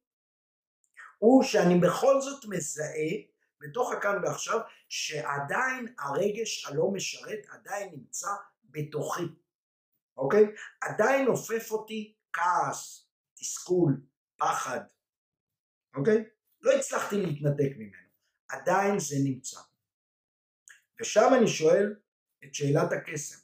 הוא 1.18 1.44
שאני 1.44 1.80
בכל 1.80 2.22
זאת 2.22 2.46
מזהה 2.50 3.12
בתוך 3.62 3.92
הכאן 3.92 4.24
ועכשיו 4.24 4.60
שעדיין 4.90 5.96
הרגש 6.00 6.66
הלא 6.66 6.92
משרת 6.94 7.40
עדיין 7.50 7.90
נמצא 7.94 8.30
בתוכי, 8.64 9.24
אוקיי? 10.18 10.46
עדיין 10.82 11.28
עופף 11.28 11.72
אותי 11.72 12.16
כעס, 12.34 13.10
תסכול, 13.34 14.02
פחד, 14.38 14.80
אוקיי? 15.96 16.24
לא 16.62 16.72
הצלחתי 16.72 17.16
להתנתק 17.16 17.76
ממנו, 17.78 18.10
עדיין 18.50 19.00
זה 19.00 19.16
נמצא. 19.24 19.60
ושם 21.02 21.30
אני 21.38 21.48
שואל 21.48 21.96
את 22.44 22.54
שאלת 22.54 22.92
הקסם, 22.92 23.38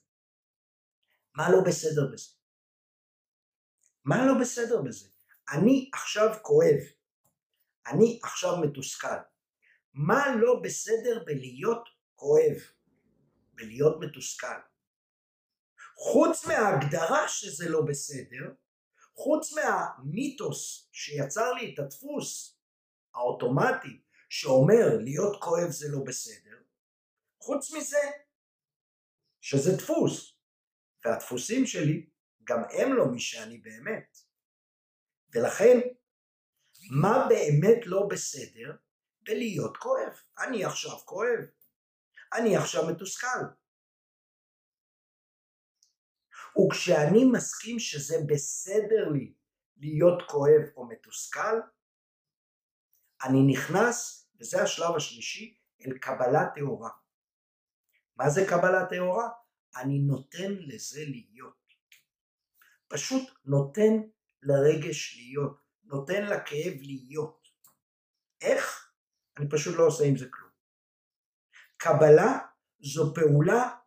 מה 1.35 1.51
לא 1.51 1.57
בסדר 1.65 2.07
בזה? 2.13 2.29
מה 4.05 4.25
לא 4.25 4.33
בסדר 4.41 4.81
בזה? 4.81 5.09
אני 5.51 5.89
עכשיו 5.93 6.37
כואב, 6.41 6.79
אני 7.87 8.19
עכשיו 8.23 8.57
מתוסכל. 8.57 9.17
מה 9.93 10.35
לא 10.35 10.59
בסדר 10.63 11.23
בלהיות 11.25 11.89
כואב, 12.15 12.57
בלהיות 13.53 13.99
מתוסכל? 13.99 14.59
חוץ 15.95 16.45
מההגדרה 16.45 17.27
שזה 17.27 17.69
לא 17.69 17.81
בסדר, 17.81 18.53
חוץ 19.15 19.53
מהמיתוס 19.53 20.89
שיצר 20.91 21.53
לי 21.53 21.73
את 21.73 21.79
הדפוס 21.79 22.59
האוטומטי 23.15 24.01
שאומר 24.29 24.97
להיות 24.97 25.41
כואב 25.41 25.69
זה 25.69 25.87
לא 25.89 25.99
בסדר, 26.05 26.50
חוץ 27.41 27.73
מזה 27.73 28.11
שזה 29.41 29.71
דפוס, 29.77 30.37
והדפוסים 31.05 31.65
שלי 31.65 32.09
גם 32.43 32.59
הם 32.69 32.93
לא 32.93 33.05
מי 33.05 33.19
שאני 33.19 33.57
באמת. 33.57 34.17
ולכן, 35.33 35.79
מה 36.91 37.25
באמת 37.29 37.85
לא 37.85 38.07
בסדר 38.09 38.75
בלהיות 39.21 39.77
כואב? 39.77 40.13
אני 40.43 40.65
עכשיו 40.65 40.97
כואב. 41.05 41.39
אני 42.33 42.57
עכשיו 42.57 42.81
מתוסכל. 42.91 43.27
וכשאני 46.59 47.25
מסכים 47.31 47.79
שזה 47.79 48.15
בסדר 48.27 49.09
לי 49.13 49.33
להיות 49.77 50.21
כואב 50.29 50.61
או 50.75 50.87
מתוסכל, 50.87 51.59
אני 53.23 53.53
נכנס, 53.53 54.29
וזה 54.39 54.61
השלב 54.61 54.95
השלישי, 54.95 55.57
אל 55.81 55.97
קבלה 55.97 56.49
טהורה. 56.55 57.00
מה 58.21 58.29
זה 58.29 58.41
קבלה 58.49 58.85
טהורה? 58.89 59.29
אני 59.75 59.99
נותן 59.99 60.53
לזה 60.53 61.01
להיות. 61.05 61.73
פשוט 62.87 63.29
נותן 63.45 63.93
לרגש 64.41 65.15
להיות, 65.15 65.57
נותן 65.83 66.25
לכאב 66.25 66.73
להיות. 66.81 67.47
איך? 68.41 68.93
אני 69.37 69.49
פשוט 69.49 69.75
לא 69.77 69.87
עושה 69.87 70.03
עם 70.03 70.17
זה 70.17 70.25
כלום. 70.31 70.51
קבלה 71.77 72.39
זו 72.79 73.13
פעולה 73.13 73.77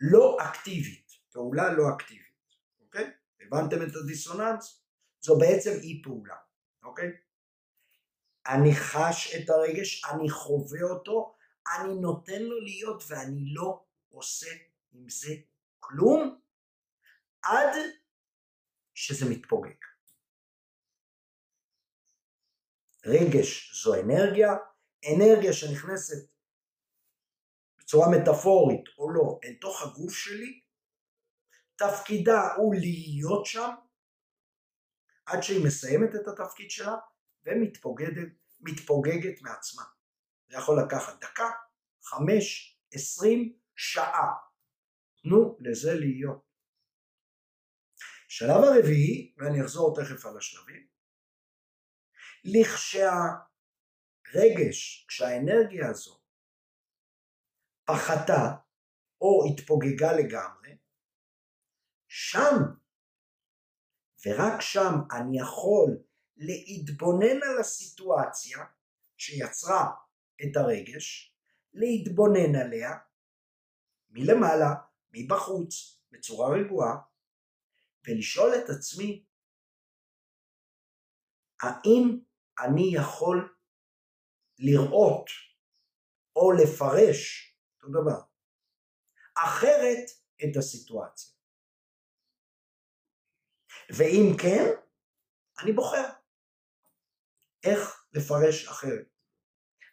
לא 0.00 0.36
אקטיבית, 0.40 1.06
פעולה 1.32 1.72
לא 1.72 1.82
אקטיבית, 1.96 2.56
אוקיי? 2.80 3.10
הבנתם 3.40 3.76
את 3.82 3.96
הדיסוננס? 4.02 4.84
זו 5.20 5.38
בעצם 5.38 5.70
אי 5.82 6.02
פעולה, 6.04 6.36
אוקיי? 6.82 7.10
אני 8.46 8.74
חש 8.76 9.34
את 9.36 9.50
הרגש, 9.50 10.04
אני 10.04 10.30
חווה 10.30 10.82
אותו, 10.82 11.33
אני 11.66 11.94
נותן 11.94 12.42
לו 12.42 12.60
להיות 12.60 13.02
ואני 13.08 13.54
לא 13.54 13.84
עושה 14.08 14.50
עם 14.92 15.08
זה 15.08 15.34
כלום 15.80 16.40
עד 17.42 17.76
שזה 18.94 19.30
מתפוגג. 19.30 19.84
רגש 23.06 23.82
זו 23.84 23.94
אנרגיה, 23.94 24.52
אנרגיה 25.14 25.52
שנכנסת 25.52 26.34
בצורה 27.78 28.06
מטאפורית 28.10 28.84
או 28.98 29.10
לא 29.10 29.38
אל 29.44 29.54
תוך 29.60 29.82
הגוף 29.82 30.14
שלי, 30.14 30.60
תפקידה 31.76 32.54
הוא 32.56 32.74
להיות 32.74 33.46
שם 33.46 33.70
עד 35.26 35.42
שהיא 35.42 35.66
מסיימת 35.66 36.14
את 36.14 36.28
התפקיד 36.28 36.70
שלה 36.70 36.96
ומתפוגגת 37.44 39.42
מעצמה. 39.42 39.93
זה 40.48 40.56
יכול 40.56 40.76
לקחת 40.86 41.20
דקה, 41.20 41.50
חמש, 42.02 42.78
עשרים, 42.92 43.58
שעה. 43.76 44.32
תנו 45.22 45.58
לזה 45.60 45.94
להיות. 45.94 46.44
שלב 48.28 48.64
הרביעי, 48.64 49.34
ואני 49.36 49.62
אחזור 49.62 49.94
תכף 49.96 50.26
על 50.26 50.36
השלבים, 50.38 50.88
לכשהרגש, 52.44 53.46
כשהאנרגיה 55.08 55.90
הזו 55.90 56.20
פחתה 57.84 58.56
או 59.20 59.44
התפוגגה 59.52 60.12
לגמרי, 60.12 60.78
שם 62.08 62.54
ורק 64.26 64.60
שם 64.60 64.94
אני 65.18 65.40
יכול 65.40 65.98
להתבונן 66.36 67.42
על 67.42 67.60
הסיטואציה 67.60 68.58
שיצרה 69.16 70.03
את 70.42 70.56
הרגש, 70.56 71.34
להתבונן 71.72 72.54
עליה 72.56 72.90
מלמעלה, 74.10 74.74
מבחוץ, 75.12 76.00
בצורה 76.10 76.48
רגועה, 76.58 76.96
ולשאול 78.06 78.50
את 78.54 78.70
עצמי, 78.70 79.24
האם 81.62 82.20
אני 82.64 82.92
יכול 82.96 83.56
לראות 84.58 85.26
או 86.36 86.52
לפרש, 86.52 87.54
אותו 87.76 87.92
דבר, 88.02 88.20
אחרת 89.36 90.10
את 90.44 90.56
הסיטואציה. 90.58 91.34
ואם 93.90 94.36
כן, 94.42 94.64
אני 95.62 95.72
בוחר 95.72 96.10
איך 97.64 98.06
לפרש 98.12 98.68
אחרת. 98.68 99.13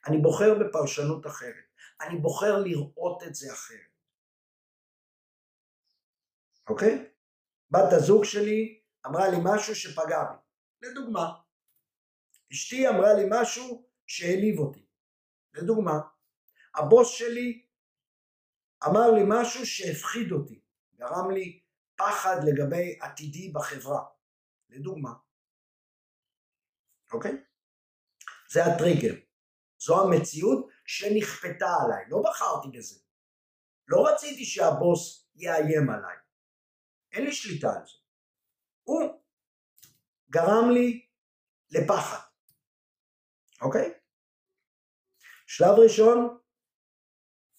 אני 0.07 0.17
בוחר 0.17 0.53
בפרשנות 0.59 1.27
אחרת. 1.27 1.65
אני 2.01 2.17
בוחר 2.17 2.57
לראות 2.57 3.23
את 3.23 3.35
זה 3.35 3.53
אחרת. 3.53 3.91
אוקיי? 6.69 7.11
בת 7.71 7.93
הזוג 7.93 8.23
שלי 8.23 8.81
אמרה 9.07 9.29
לי 9.29 9.37
משהו 9.43 9.75
שפגע 9.75 10.23
בי. 10.23 10.37
לדוגמה, 10.87 11.33
אשתי 12.53 12.89
אמרה 12.89 13.13
לי 13.13 13.23
משהו 13.29 13.87
שהעליב 14.07 14.59
אותי. 14.59 14.85
לדוגמה, 15.53 15.99
הבוס 16.75 17.09
שלי 17.09 17.67
אמר 18.87 19.11
לי 19.11 19.21
משהו 19.27 19.65
שהפחיד 19.65 20.31
אותי, 20.31 20.61
גרם 20.95 21.31
לי 21.31 21.63
פחד 21.95 22.35
לגבי 22.43 22.99
עתידי 23.01 23.51
בחברה. 23.51 24.05
לדוגמה. 24.69 25.13
אוקיי? 27.13 27.31
זה 28.51 28.65
הטריגר. 28.65 29.30
זו 29.81 30.01
המציאות 30.01 30.67
שנכפתה 30.85 31.67
עליי. 31.83 32.05
לא 32.09 32.21
בחרתי 32.23 32.77
בזה. 32.77 32.99
לא 33.87 34.07
רציתי 34.07 34.45
שהבוס 34.45 35.29
יאיים 35.35 35.89
עליי. 35.89 36.17
אין 37.11 37.25
לי 37.25 37.33
שליטה 37.33 37.67
על 37.67 37.85
זה. 37.85 37.97
הוא 38.83 39.23
גרם 40.29 40.69
לי 40.73 41.07
לפחד. 41.69 42.27
אוקיי? 43.61 43.93
שלב 45.47 45.75
ראשון, 45.83 46.39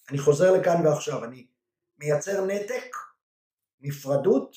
אני 0.09 0.17
חוזר 0.17 0.51
לכאן 0.51 0.85
ועכשיו, 0.85 1.23
אני 1.23 1.47
מייצר 1.97 2.45
נתק, 2.45 2.95
נפרדות, 3.79 4.55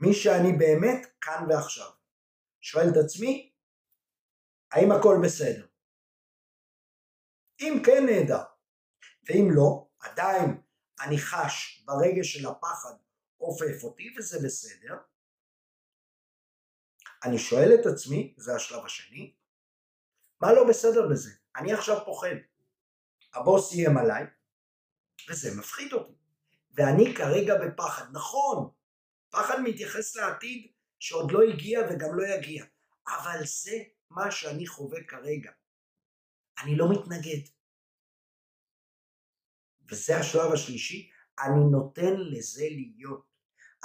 מי 0.00 0.14
שאני 0.14 0.52
באמת 0.58 1.06
כאן 1.20 1.46
ועכשיו. 1.48 1.90
שואל 2.60 2.86
את 2.92 3.04
עצמי, 3.04 3.52
האם 4.72 4.92
הכל 4.92 5.16
בסדר? 5.24 5.67
אם 7.60 7.82
כן 7.86 8.06
נהדר, 8.06 8.42
ואם 9.28 9.48
לא, 9.50 9.88
עדיין 10.00 10.62
אני 11.00 11.18
חש 11.18 11.82
ברגש 11.84 12.32
של 12.32 12.48
הפחד 12.48 12.94
עופף 13.36 13.84
אותי 13.84 14.14
וזה 14.18 14.38
בסדר, 14.44 14.96
אני 17.24 17.38
שואל 17.38 17.74
את 17.80 17.86
עצמי, 17.86 18.34
זה 18.36 18.54
השלב 18.54 18.84
השני, 18.84 19.34
מה 20.40 20.52
לא 20.52 20.68
בסדר 20.68 21.08
בזה? 21.10 21.30
אני 21.56 21.72
עכשיו 21.72 22.04
פוחד. 22.04 22.36
הבוס 23.34 23.72
איים 23.72 23.98
עליי, 23.98 24.24
וזה 25.28 25.60
מפחיד 25.60 25.92
אותי. 25.92 26.12
ואני 26.70 27.14
כרגע 27.16 27.54
בפחד. 27.64 28.04
נכון, 28.12 28.70
פחד 29.30 29.60
מתייחס 29.64 30.16
לעתיד 30.16 30.72
שעוד 30.98 31.32
לא 31.32 31.42
הגיע 31.42 31.80
וגם 31.90 32.14
לא 32.14 32.26
יגיע, 32.26 32.64
אבל 33.08 33.38
זה 33.44 33.76
מה 34.10 34.30
שאני 34.30 34.66
חווה 34.66 35.04
כרגע. 35.04 35.50
אני 36.62 36.76
לא 36.76 36.86
מתנגד. 36.92 37.50
וזה 39.90 40.16
השלב 40.16 40.52
השלישי, 40.52 41.10
אני 41.38 41.60
נותן 41.70 42.14
לזה 42.16 42.64
להיות. 42.70 43.26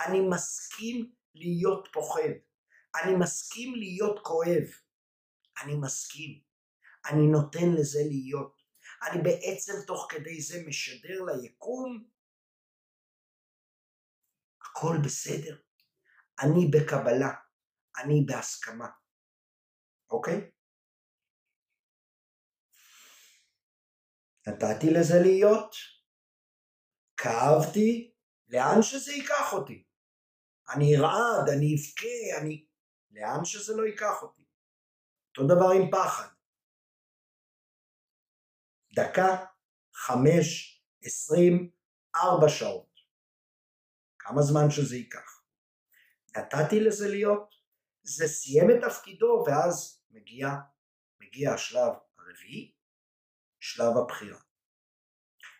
אני 0.05 0.19
מסכים 0.29 1.13
להיות 1.35 1.87
פוחד. 1.93 2.33
אני 2.95 3.15
מסכים 3.19 3.75
להיות 3.75 4.19
כואב. 4.23 4.67
אני 5.63 5.75
מסכים. 5.75 6.41
אני 7.05 7.27
נותן 7.27 7.71
לזה 7.79 7.99
להיות. 8.09 8.63
אני 9.03 9.21
בעצם 9.23 9.73
תוך 9.87 10.07
כדי 10.09 10.41
זה 10.41 10.63
משדר 10.67 11.23
ליקום, 11.41 12.07
הכל 14.61 14.97
בסדר. 15.05 15.61
אני 16.41 16.67
בקבלה, 16.71 17.33
אני 17.97 18.25
בהסכמה, 18.25 18.87
אוקיי? 20.09 20.51
נתתי 24.47 24.87
לזה 24.89 25.19
להיות, 25.21 25.75
כאבתי, 27.17 28.13
לאן 28.47 28.81
שזה 28.81 29.11
ייקח 29.11 29.53
אותי. 29.53 29.83
אני 30.69 30.97
ארעד, 30.97 31.49
אני 31.57 31.75
אבכה, 31.75 32.41
אני... 32.41 32.65
לאן 33.11 33.45
שזה 33.45 33.73
לא 33.75 33.83
ייקח 33.83 34.21
אותי. 34.21 34.43
אותו 35.29 35.55
דבר 35.55 35.69
עם 35.75 35.91
פחד. 35.91 36.27
דקה, 38.95 39.45
חמש, 39.93 40.81
עשרים, 41.03 41.71
ארבע 42.15 42.49
שעות. 42.49 42.93
כמה 44.19 44.41
זמן 44.41 44.69
שזה 44.69 44.95
ייקח. 44.95 45.43
נתתי 46.37 46.79
לזה 46.79 47.09
להיות, 47.09 47.55
זה 48.03 48.27
סיים 48.27 48.69
את 48.69 48.75
תפקידו 48.89 49.43
ואז 49.47 50.03
מגיע, 50.09 50.47
מגיע 51.19 51.53
השלב 51.53 51.93
הרביעי, 52.17 52.75
שלב 53.63 53.97
הבחירה. 53.97 54.39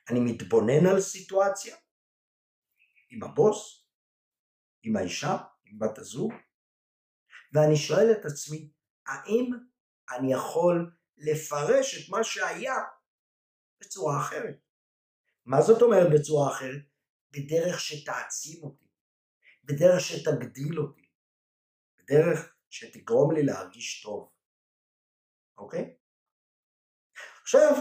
אני 0.10 0.20
מתבונן 0.20 0.86
על 0.92 1.02
סיטואציה 1.02 1.76
עם 3.10 3.24
הבוס, 3.24 3.88
עם 4.84 4.96
האישה, 4.96 5.38
עם 5.66 5.80
בת 5.80 5.98
הזוג, 5.98 6.34
ואני 7.54 7.78
שואל 7.78 8.12
את 8.12 8.26
עצמי, 8.26 8.72
האם 9.08 9.50
אני 10.16 10.34
יכול 10.34 10.96
לפרש 11.18 11.96
את 11.96 12.10
מה 12.10 12.24
שהיה 12.24 12.76
בצורה 13.80 14.20
אחרת? 14.20 14.60
מה 15.46 15.62
זאת 15.62 15.82
אומרת 15.82 16.08
בצורה 16.14 16.52
אחרת? 16.52 16.82
בדרך 17.32 17.80
שתעצים 17.80 18.64
אותי, 18.64 18.88
בדרך 19.64 20.00
שתגדיל 20.00 20.80
אותי, 20.80 21.10
בדרך 21.98 22.56
שתגרום 22.70 23.36
לי 23.36 23.44
להרגיש 23.44 24.02
טוב, 24.04 24.32
אוקיי? 25.58 26.03
עכשיו, 27.44 27.76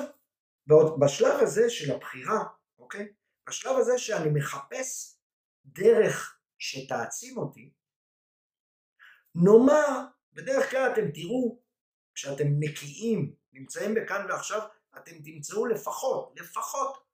בשלב 1.01 1.41
הזה 1.41 1.71
של 1.71 1.93
הבחירה, 1.93 2.45
אוקיי? 2.79 3.13
בשלב 3.49 3.77
הזה 3.77 3.99
שאני 3.99 4.31
מחפש 4.35 5.19
דרך 5.65 6.39
שתעצים 6.59 7.39
אותי, 7.39 7.73
נאמר, 9.35 10.05
בדרך 10.33 10.71
כלל 10.71 10.93
אתם 10.93 11.11
תראו, 11.11 11.63
כשאתם 12.15 12.45
נקיים, 12.59 13.35
נמצאים 13.53 13.95
בכאן 13.95 14.27
ועכשיו, 14.29 14.61
אתם 14.97 15.23
תמצאו 15.25 15.67
לפחות, 15.67 16.35
לפחות 16.37 17.07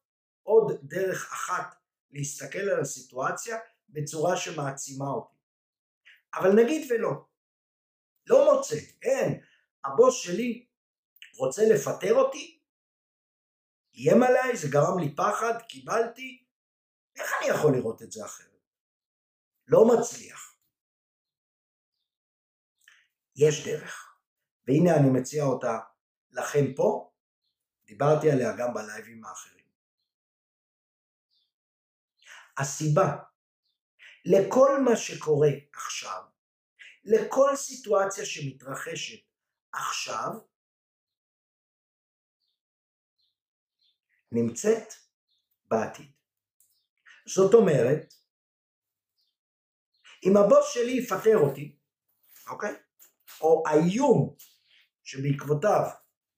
עוד 0.42 0.78
דרך 0.82 1.32
אחת 1.32 1.74
להסתכל 2.10 2.58
על 2.58 2.80
הסיטואציה 2.80 3.58
בצורה 3.88 4.36
שמעצימה 4.36 5.08
אותי. 5.08 5.36
אבל 6.34 6.52
נגיד 6.52 6.92
ולא, 6.92 7.10
לא 8.26 8.54
מוצא, 8.54 8.76
אין, 9.02 9.40
הבוס 9.84 10.22
שלי 10.22 10.67
רוצה 11.38 11.62
לפטר 11.74 12.14
אותי, 12.14 12.60
איים 13.94 14.22
עליי, 14.22 14.56
זה 14.56 14.68
גרם 14.70 14.98
לי 14.98 15.16
פחד, 15.16 15.62
קיבלתי, 15.68 16.44
איך 17.16 17.30
אני 17.40 17.48
יכול 17.48 17.72
לראות 17.76 18.02
את 18.02 18.12
זה 18.12 18.24
אחרת? 18.24 18.48
לא 19.66 19.84
מצליח. 19.84 20.54
יש 23.36 23.66
דרך, 23.66 24.18
והנה 24.66 24.96
אני 24.96 25.10
מציע 25.10 25.44
אותה 25.44 25.78
לכם 26.30 26.74
פה, 26.76 27.12
דיברתי 27.86 28.30
עליה 28.30 28.56
גם 28.56 28.74
בלייבים 28.74 29.24
האחרים. 29.24 29.66
הסיבה. 32.58 33.16
לכל 34.24 34.80
מה 34.84 34.96
שקורה 34.96 35.48
עכשיו, 35.72 36.22
לכל 37.04 37.56
סיטואציה 37.56 38.26
שמתרחשת 38.26 39.18
עכשיו, 39.72 40.30
נמצאת 44.32 44.92
בעתיד. 45.64 46.10
זאת 47.26 47.54
אומרת, 47.54 48.14
אם 50.24 50.36
הבוס 50.36 50.72
שלי 50.74 50.92
יפטר 50.92 51.38
אותי, 51.38 51.76
אוקיי? 52.50 52.74
או 53.40 53.62
האיום 53.66 54.36
שבעקבותיו 55.02 55.82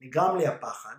נגרם 0.01 0.37
לי 0.37 0.47
הפחד, 0.47 0.95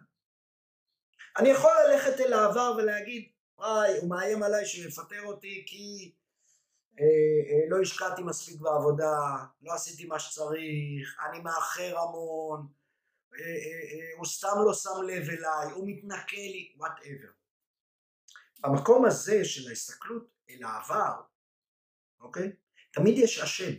אני 1.39 1.49
יכול 1.49 1.71
ללכת 1.87 2.21
אל 2.21 2.33
העבר 2.33 2.75
ולהגיד, 2.79 3.29
וואי, 3.59 3.99
הוא 3.99 4.11
מאיים 4.11 4.43
עליי 4.43 4.67
שיפטר 4.67 5.23
אותי 5.25 5.65
כי 5.67 6.15
אה, 7.01 7.05
אה, 7.05 7.69
לא 7.69 7.83
השקעתי 7.83 8.23
מספיק 8.23 8.61
בעבודה, 8.61 9.37
לא 9.63 9.75
עשיתי 9.75 10.07
מה 10.07 10.19
שצריך, 10.19 11.21
אני 11.29 11.41
מאחר 11.41 11.99
המון, 11.99 12.67
אה, 13.35 13.41
אה, 13.41 13.83
אה, 13.93 14.17
הוא 14.17 14.27
סתם 14.27 14.57
לא 14.67 14.75
שם 14.75 15.03
לב 15.07 15.29
אליי, 15.29 15.73
הוא 15.75 15.89
מתנכל 15.89 16.37
לי, 16.37 16.75
whatever. 16.77 17.33
במקום 18.61 19.05
הזה 19.05 19.45
של 19.45 19.69
ההסתכלות 19.69 20.31
אל 20.51 20.65
העבר, 20.65 21.23
אוקיי? 22.21 22.53
תמיד 22.93 23.15
יש 23.19 23.39
אשם. 23.39 23.73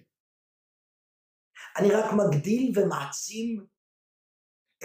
אני 1.78 1.88
רק 1.92 2.06
מגדיל 2.14 2.72
ומעצים 2.76 3.68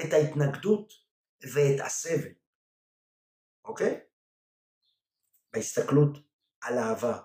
את 0.01 0.13
ההתנגדות 0.13 0.93
ואת 1.43 1.81
הסבל, 1.87 2.33
אוקיי? 3.65 4.01
בהסתכלות 5.53 6.19
על 6.61 6.79
העבר. 6.79 7.23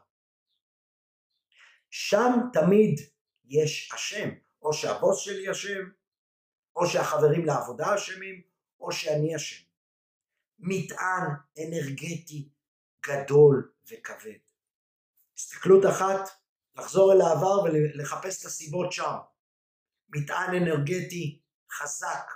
שם 1.89 2.29
תמיד 2.53 2.99
יש 3.45 3.91
אשם, 3.95 4.29
או 4.61 4.73
שהבוס 4.73 5.19
שלי 5.19 5.51
אשם, 5.51 5.89
או 6.75 6.87
שהחברים 6.87 7.45
לעבודה 7.45 7.95
אשמים, 7.95 8.41
או 8.79 8.91
שאני 8.91 9.35
אשם. 9.35 9.63
מטען 10.59 11.29
אנרגטי 11.59 12.49
גדול 13.05 13.73
וכבד. 13.85 14.39
הסתכלות 15.37 15.85
אחת, 15.85 16.29
לחזור 16.75 17.13
אל 17.13 17.21
העבר 17.21 17.63
ולחפש 17.63 18.41
את 18.41 18.45
הסיבות 18.45 18.91
שם. 18.91 19.15
מטען 20.09 20.55
אנרגטי 20.55 21.41
חזק, 21.71 22.31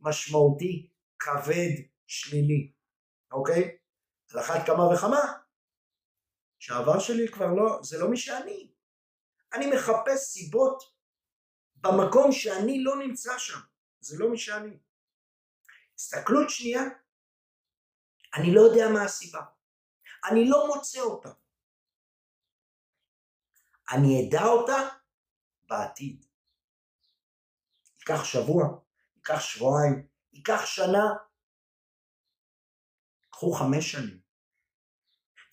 משמעותי, 0.00 0.90
כבד, 1.18 1.70
שלילי, 2.06 2.72
אוקיי? 3.32 3.76
על 4.32 4.40
אחת 4.40 4.66
כמה 4.66 4.84
וכמה, 4.94 5.20
שהעבר 6.58 6.98
שלי 6.98 7.28
כבר 7.28 7.46
לא, 7.46 7.82
זה 7.82 7.98
לא 7.98 8.10
מי 8.10 8.16
שאני. 8.16 8.72
אני 9.52 9.66
מחפש 9.66 10.20
סיבות 10.20 10.82
במקום 11.76 12.32
שאני 12.32 12.84
לא 12.84 12.96
נמצא 12.96 13.38
שם, 13.38 13.58
זה 14.04 14.18
לא 14.18 14.30
מי 14.30 14.38
שאני. 14.38 14.78
הסתכלות 15.98 16.50
שנייה, 16.50 16.82
אני 18.34 18.54
לא 18.54 18.60
יודע 18.60 18.84
מה 18.94 19.02
הסיבה, 19.02 19.40
אני 20.30 20.48
לא 20.48 20.66
מוצא 20.66 21.00
אותה. 21.00 21.32
אני 23.92 24.28
אדע 24.28 24.44
אותה 24.44 24.88
בעתיד. 25.66 26.26
ייקח 27.98 28.24
שבוע, 28.24 28.64
ייקח 29.16 29.40
שבועיים, 29.40 30.08
ייקח 30.32 30.66
שנה, 30.66 31.04
קחו 33.30 33.52
חמש 33.52 33.92
שנים. 33.92 34.20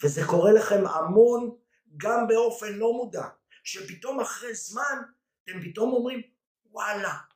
וזה 0.03 0.21
קורה 0.29 0.51
לכם 0.51 0.87
המון 0.87 1.57
גם 1.97 2.27
באופן 2.27 2.73
לא 2.73 2.93
מודע, 2.93 3.27
שפתאום 3.63 4.19
אחרי 4.19 4.55
זמן 4.55 4.97
אתם 5.43 5.61
פתאום 5.63 5.93
אומרים 5.93 6.21
וואלה, 6.65 7.30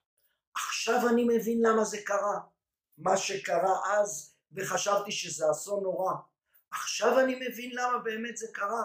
עכשיו 0.55 1.09
אני 1.09 1.23
מבין 1.23 1.61
למה 1.61 1.83
זה 1.83 1.97
קרה. 2.05 2.39
מה 2.97 3.17
שקרה 3.17 3.79
אז 3.97 4.35
וחשבתי 4.51 5.11
שזה 5.11 5.51
אסון 5.51 5.83
נורא. 5.83 6.13
עכשיו 6.71 7.19
אני 7.19 7.35
מבין 7.35 7.71
למה 7.73 7.97
באמת 8.03 8.37
זה 8.37 8.47
קרה. 8.53 8.83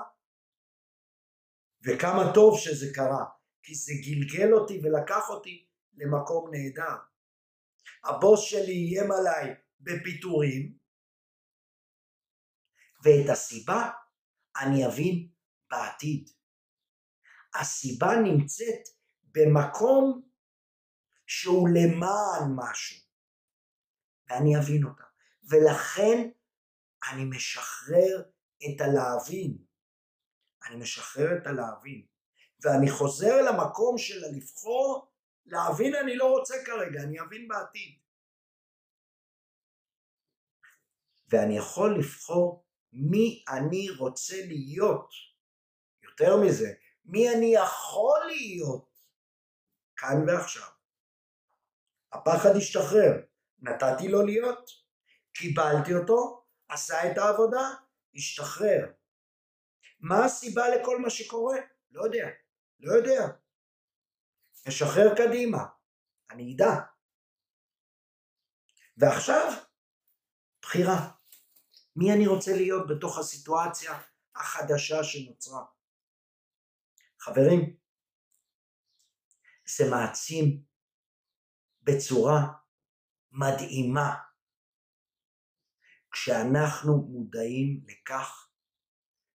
וכמה 1.84 2.34
טוב 2.34 2.58
שזה 2.58 2.86
קרה, 2.94 3.24
כי 3.62 3.74
זה 3.74 3.92
גלגל 4.04 4.52
אותי 4.52 4.80
ולקח 4.82 5.28
אותי 5.28 5.66
למקום 5.94 6.50
נהדר. 6.50 6.96
הבוס 8.04 8.40
שלי 8.40 8.72
איים 8.72 9.12
עליי 9.12 9.54
בפיטורים, 9.80 10.78
ואת 13.04 13.30
הסיבה 13.32 13.90
אני 14.60 14.86
אבין 14.86 15.28
בעתיד. 15.70 16.30
הסיבה 17.54 18.10
נמצאת 18.24 18.88
במקום 19.24 20.29
שהוא 21.30 21.68
למען 21.68 22.52
משהו, 22.56 22.96
ואני 24.28 24.58
אבין 24.58 24.84
אותה. 24.84 25.04
ולכן 25.42 26.30
אני 27.10 27.24
משחרר 27.24 28.22
את 28.64 28.80
הלהבין. 28.80 29.58
אני 30.66 30.76
משחרר 30.76 31.36
את 31.36 31.46
הלהבין. 31.46 32.06
ואני 32.62 32.90
חוזר 32.90 33.42
למקום 33.42 33.98
של 33.98 34.24
הלבחור, 34.24 35.12
להבין 35.46 35.94
אני 35.94 36.16
לא 36.16 36.38
רוצה 36.38 36.54
כרגע, 36.64 37.02
אני 37.02 37.20
אבין 37.20 37.48
בעתיד. 37.48 37.98
ואני 41.28 41.58
יכול 41.58 41.98
לבחור 41.98 42.64
מי 42.92 43.44
אני 43.48 43.90
רוצה 43.98 44.36
להיות. 44.46 45.10
יותר 46.02 46.36
מזה, 46.44 46.72
מי 47.04 47.30
אני 47.30 47.54
יכול 47.54 48.20
להיות 48.26 48.90
כאן 49.96 50.28
ועכשיו. 50.28 50.79
הפחד 52.12 52.50
השתחרר, 52.56 53.12
נתתי 53.58 54.08
לו 54.08 54.22
להיות, 54.26 54.70
קיבלתי 55.32 55.94
אותו, 55.94 56.44
עשה 56.68 57.12
את 57.12 57.18
העבודה, 57.18 57.68
השתחרר. 58.14 58.92
מה 60.00 60.24
הסיבה 60.24 60.62
לכל 60.68 61.00
מה 61.00 61.10
שקורה? 61.10 61.56
לא 61.90 62.02
יודע, 62.02 62.28
לא 62.80 62.92
יודע. 62.92 63.26
משחרר 64.68 65.14
קדימה, 65.16 65.58
אני 66.30 66.54
אדע. 66.54 66.80
ועכשיו, 68.96 69.52
בחירה. 70.62 71.10
מי 71.96 72.12
אני 72.12 72.26
רוצה 72.26 72.50
להיות 72.56 72.88
בתוך 72.88 73.18
הסיטואציה 73.18 74.00
החדשה 74.36 75.04
שנוצרה. 75.04 75.64
חברים, 77.20 77.76
זה 79.66 79.84
מעצים 79.90 80.69
בצורה 81.82 82.52
מדהימה 83.32 84.16
כשאנחנו 86.10 86.96
מודעים 86.96 87.84
לכך 87.86 88.48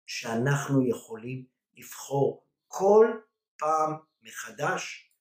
שאנחנו 0.06 0.90
יכולים 0.90 1.46
לבחור 1.74 2.48
כל 2.68 3.08
פעם 3.58 3.92
מחדש 4.22 5.12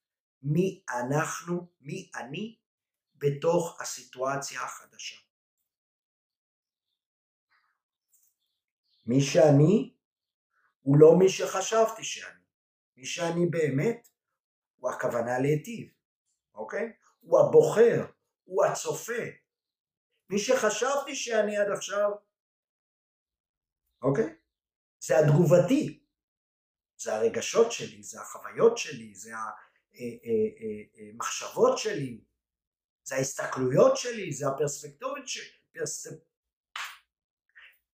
מי 0.43 0.85
אנחנו, 0.89 1.73
מי 1.81 2.11
אני, 2.17 2.59
בתוך 3.15 3.81
הסיטואציה 3.81 4.63
החדשה. 4.63 5.17
מי 9.07 9.21
שאני 9.21 9.95
הוא 10.81 10.97
לא 10.99 11.19
מי 11.19 11.29
שחשבתי 11.29 12.05
שאני. 12.05 12.45
מי 12.97 13.07
שאני 13.07 13.47
באמת 13.51 14.09
הוא 14.77 14.91
הכוונה 14.91 15.39
להיטיב, 15.39 15.89
אוקיי? 16.55 16.93
הוא 17.25 17.41
הבוחר, 17.41 18.07
הוא 18.45 18.65
הצופה. 18.65 19.23
מי 20.31 20.39
שחשבתי 20.39 21.17
שאני 21.17 21.57
עד 21.57 21.71
עכשיו, 21.77 22.11
אוקיי? 24.03 24.37
זה 25.01 25.19
התגובתי, 25.19 26.05
זה 26.97 27.15
הרגשות 27.15 27.73
שלי, 27.73 28.03
זה 28.03 28.21
החוויות 28.21 28.79
שלי, 28.79 29.15
זה 29.15 29.31
המחשבות 31.13 31.69
אה, 31.69 31.73
אה, 31.73 31.91
אה, 31.91 31.97
שלי. 31.97 32.25
זה 33.05 33.15
ההסתכלויות 33.15 33.97
שלי, 33.97 34.33
זה 34.33 34.49
הפרספקטיבות 34.49 35.29
שלי, 35.29 35.51
פרס... 35.73 36.07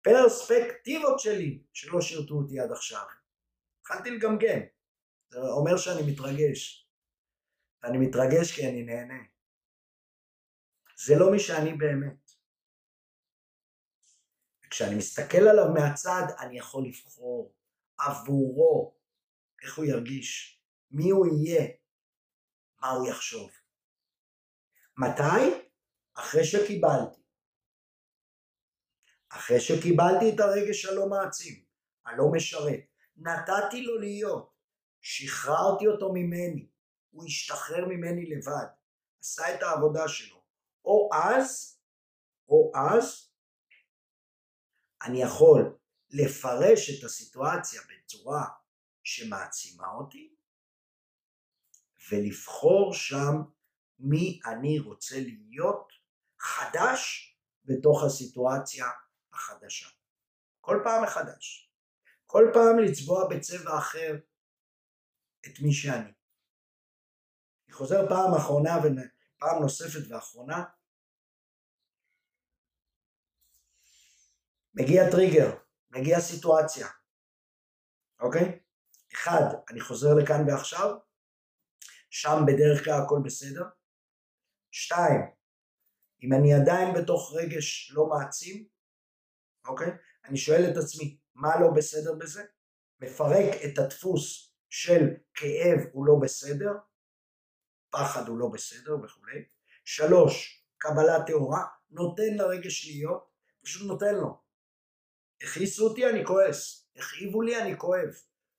פרספקטיבות 0.02 1.20
שלי 1.20 1.62
שלא 1.72 2.00
שירתו 2.00 2.34
אותי 2.34 2.60
עד 2.60 2.72
עכשיו. 2.72 3.06
התחלתי 3.80 4.10
לגמגם, 4.10 4.60
זה 5.30 5.38
אומר 5.38 5.76
שאני 5.76 6.12
מתרגש. 6.12 6.87
אני 7.84 7.98
מתרגש 7.98 8.56
כי 8.56 8.68
אני 8.68 8.82
נהנה. 8.82 9.22
זה 11.06 11.14
לא 11.18 11.32
מי 11.32 11.38
שאני 11.38 11.72
באמת. 11.72 12.30
כשאני 14.70 14.94
מסתכל 14.94 15.48
עליו 15.48 15.72
מהצד, 15.74 16.22
אני 16.38 16.58
יכול 16.58 16.86
לבחור 16.86 17.54
עבורו 17.98 18.94
איך 19.62 19.76
הוא 19.76 19.84
ירגיש, 19.84 20.60
מי 20.90 21.10
הוא 21.10 21.26
יהיה, 21.26 21.68
מה 22.80 22.90
הוא 22.90 23.08
יחשוב. 23.08 23.50
מתי? 24.96 25.68
אחרי 26.14 26.44
שקיבלתי. 26.44 27.20
אחרי 29.28 29.60
שקיבלתי 29.60 30.34
את 30.34 30.40
הרגש 30.40 30.84
הלא 30.84 31.08
מעצים, 31.08 31.64
הלא 32.04 32.24
משרת, 32.32 32.80
נתתי 33.16 33.82
לו 33.82 33.98
להיות, 33.98 34.54
שחררתי 35.00 35.86
אותו 35.86 36.12
ממני, 36.12 36.68
הוא 37.18 37.26
השתחרר 37.26 37.84
ממני 37.88 38.26
לבד, 38.26 38.66
עשה 39.20 39.54
את 39.54 39.62
העבודה 39.62 40.08
שלו. 40.08 40.42
או 40.84 41.10
אז, 41.14 41.80
או 42.48 42.72
אז, 42.74 43.30
אני 45.02 45.22
יכול 45.22 45.78
לפרש 46.10 46.90
את 46.90 47.04
הסיטואציה 47.04 47.82
בצורה 47.82 48.44
שמעצימה 49.04 49.86
אותי, 49.98 50.34
ולבחור 52.10 52.94
שם 52.94 53.34
מי 53.98 54.40
אני 54.46 54.78
רוצה 54.78 55.16
להיות 55.20 55.92
חדש 56.40 57.28
בתוך 57.64 58.04
הסיטואציה 58.04 58.86
החדשה. 59.32 59.88
כל 60.60 60.80
פעם 60.84 61.04
מחדש. 61.04 61.72
כל 62.26 62.44
פעם 62.54 62.78
לצבוע 62.78 63.28
בצבע 63.30 63.78
אחר 63.78 64.16
את 65.46 65.60
מי 65.60 65.72
שאני. 65.72 66.17
חוזר 67.78 68.08
פעם 68.08 68.34
אחרונה 68.34 68.70
ופעם 68.78 69.62
נוספת 69.62 70.10
ואחרונה. 70.10 70.64
מגיע 74.74 75.10
טריגר, 75.10 75.56
מגיע 75.90 76.20
סיטואציה, 76.20 76.86
אוקיי? 78.20 78.60
אחד, 79.14 79.42
אני 79.70 79.80
חוזר 79.80 80.08
לכאן 80.22 80.48
ועכשיו, 80.48 80.96
שם 82.10 82.36
בדרך 82.46 82.84
כלל 82.84 83.02
הכל 83.04 83.18
בסדר. 83.24 83.64
שתיים, 84.70 85.20
אם 86.22 86.32
אני 86.32 86.54
עדיין 86.54 87.02
בתוך 87.02 87.32
רגש 87.36 87.92
לא 87.94 88.06
מעצים, 88.06 88.68
אוקיי? 89.66 89.90
אני 90.24 90.36
שואל 90.38 90.64
את 90.70 90.76
עצמי, 90.76 91.18
מה 91.34 91.60
לא 91.60 91.68
בסדר 91.76 92.14
בזה? 92.14 92.44
מפרק 93.00 93.54
את 93.64 93.78
הדפוס 93.78 94.54
של 94.70 95.00
כאב 95.34 95.78
הוא 95.92 96.06
לא 96.06 96.14
בסדר, 96.22 96.72
פחד 97.90 98.28
הוא 98.28 98.38
לא 98.38 98.48
בסדר 98.48 98.96
וכולי. 99.04 99.44
שלוש, 99.84 100.64
קבלה 100.78 101.26
טהורה, 101.26 101.64
נותן 101.90 102.34
לרגש 102.34 102.86
להיות, 102.86 103.30
פשוט 103.62 103.88
נותן 103.88 104.14
לו. 104.14 104.40
הכעיסו 105.42 105.88
אותי 105.88 106.06
אני 106.06 106.26
כועס, 106.26 106.88
הכאיבו 106.96 107.42
לי 107.42 107.62
אני 107.62 107.78
כואב, 107.78 108.10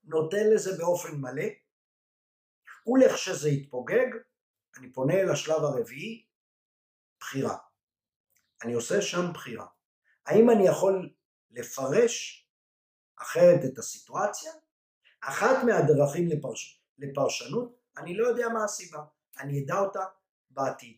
נותן 0.03 0.49
לזה 0.53 0.77
באופן 0.77 1.15
מלא, 1.15 1.45
ולכשזה 2.87 3.49
יתפוגג, 3.49 4.07
אני 4.77 4.93
פונה 4.93 5.13
אל 5.13 5.29
השלב 5.29 5.63
הרביעי, 5.63 6.25
בחירה. 7.19 7.57
אני 8.63 8.73
עושה 8.73 9.01
שם 9.01 9.33
בחירה. 9.33 9.67
האם 10.25 10.49
אני 10.49 10.67
יכול 10.67 11.13
לפרש 11.51 12.47
אחרת 13.15 13.59
את 13.65 13.77
הסיטואציה? 13.77 14.51
אחת 15.21 15.63
מהדרכים 15.65 16.27
לפרש... 16.27 16.83
לפרשנות, 16.97 17.79
אני 17.97 18.17
לא 18.17 18.27
יודע 18.27 18.49
מה 18.49 18.63
הסיבה, 18.63 18.99
אני 19.39 19.63
אדע 19.63 19.79
אותה 19.79 20.05
בעתיד. 20.49 20.97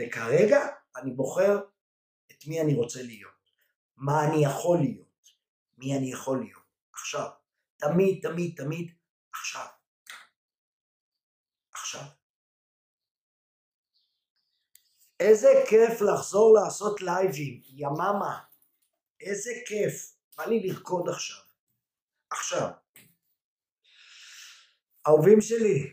וכרגע 0.00 0.66
אני 0.96 1.10
בוחר 1.10 1.58
את 2.30 2.46
מי 2.46 2.60
אני 2.60 2.74
רוצה 2.74 3.02
להיות, 3.02 3.50
מה 3.96 4.24
אני 4.24 4.44
יכול 4.44 4.78
להיות, 4.78 5.30
מי 5.78 5.96
אני 5.98 6.12
יכול 6.12 6.38
להיות, 6.40 6.62
עכשיו, 6.92 7.30
תמיד 7.76 8.28
תמיד 8.28 8.54
תמיד 8.56 8.92
עכשיו. 9.32 9.66
עכשיו. 11.72 12.04
איזה 15.20 15.48
כיף 15.68 16.00
לחזור 16.00 16.54
לעשות 16.54 17.00
לייבים, 17.00 17.62
יממה. 17.64 18.44
איזה 19.20 19.50
כיף. 19.66 20.16
בא 20.36 20.44
לי 20.44 20.60
לרקוד 20.60 21.08
עכשיו. 21.08 21.42
עכשיו. 22.30 22.70
אהובים 25.06 25.40
שלי, 25.40 25.92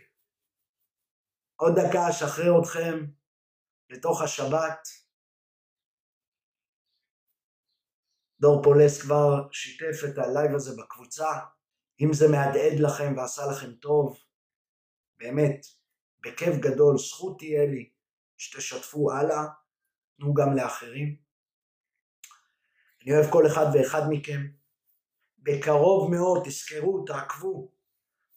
עוד 1.59 1.73
דקה 1.75 2.09
אשחרר 2.09 2.61
אתכם 2.61 3.05
לתוך 3.89 4.21
השבת. 4.21 4.87
דור 8.39 8.63
פולס 8.63 9.01
כבר 9.01 9.47
שיתף 9.51 9.97
את 10.09 10.17
הלייב 10.17 10.55
הזה 10.55 10.81
בקבוצה. 10.81 11.29
אם 12.01 12.13
זה 12.13 12.25
מהדהד 12.31 12.79
לכם 12.79 13.13
ועשה 13.17 13.41
לכם 13.51 13.73
טוב, 13.73 14.19
באמת, 15.17 15.65
בכיף 16.19 16.55
גדול, 16.59 16.97
זכות 16.97 17.39
תהיה 17.39 17.65
לי 17.65 17.89
שתשתפו 18.37 19.11
הלאה, 19.11 19.43
תנו 20.17 20.33
גם 20.33 20.55
לאחרים. 20.55 21.15
אני 23.01 23.15
אוהב 23.15 23.31
כל 23.31 23.43
אחד 23.47 23.65
ואחד 23.73 24.01
מכם. 24.09 24.41
בקרוב 25.37 26.11
מאוד, 26.11 26.43
תזכרו, 26.45 27.05
תעקבו, 27.05 27.71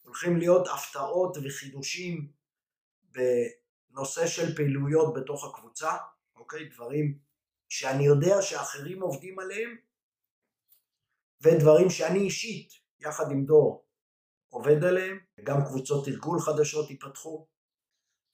הולכים 0.01 0.37
להיות 0.37 0.67
הפתעות 0.67 1.37
וחידושים 1.37 2.31
בנושא 3.11 4.27
של 4.27 4.55
פעילויות 4.55 5.13
בתוך 5.15 5.45
הקבוצה, 5.45 5.91
אוקיי? 6.35 6.69
דברים 6.69 7.17
שאני 7.69 8.03
יודע 8.03 8.41
שאחרים 8.41 9.01
עובדים 9.01 9.39
עליהם, 9.39 9.77
ודברים 11.41 11.89
שאני 11.89 12.19
אישית, 12.19 12.69
יחד 12.99 13.31
עם 13.31 13.45
דור, 13.45 13.85
עובד 14.49 14.83
עליהם, 14.83 15.19
גם 15.43 15.57
קבוצות 15.65 16.05
תרגול 16.05 16.39
חדשות 16.39 16.89
ייפתחו, 16.89 17.47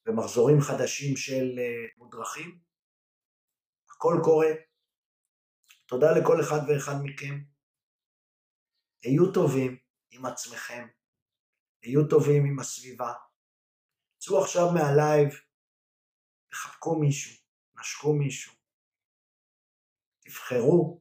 ומחזורים 0.06 0.60
חדשים 0.60 1.16
של 1.16 1.58
אה, 1.58 1.86
מודרכים. 1.96 2.60
הכל 3.90 4.14
קורה. 4.24 4.48
תודה 5.86 6.06
לכל 6.18 6.40
אחד 6.40 6.58
ואחד 6.68 6.94
מכם. 7.02 7.38
היו 9.02 9.32
טובים 9.32 9.76
עם 10.10 10.26
עצמכם, 10.26 10.86
היו 11.82 12.08
טובים 12.08 12.44
עם 12.44 12.58
הסביבה. 12.58 13.12
צאו 14.18 14.42
עכשיו 14.42 14.64
מהלייב, 14.74 15.28
תחבקו 16.50 16.98
מישהו, 17.00 17.44
נשקו 17.80 18.12
מישהו. 18.12 18.54
תבחרו 20.20 21.00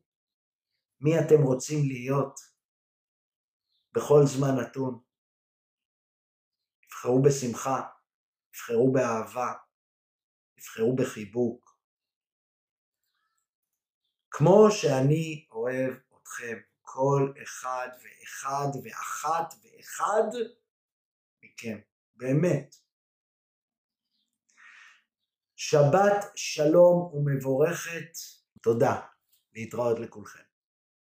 מי 0.99 1.11
אתם 1.19 1.43
רוצים 1.43 1.77
להיות 1.87 2.39
בכל 3.91 4.21
זמן 4.25 4.53
נתון. 4.61 5.03
תבחרו 6.81 7.21
בשמחה. 7.21 7.81
תבחרו 8.51 8.91
באהבה, 8.93 9.53
תבחרו 10.55 10.95
בחיבוק. 10.95 11.79
כמו 14.31 14.67
שאני 14.71 15.47
אוהב 15.51 15.93
אתכם, 16.21 16.57
כל 16.81 17.33
אחד 17.43 17.87
ואחד 18.01 18.67
ואחת 18.83 19.53
ואחד 19.63 20.29
מכם, 21.43 21.77
באמת. 22.15 22.86
שבת 25.59 26.25
שלום 26.35 27.11
ומבורכת, 27.13 28.17
תודה, 28.61 29.01
להתראות 29.53 29.99
לכולכם. 29.99 30.46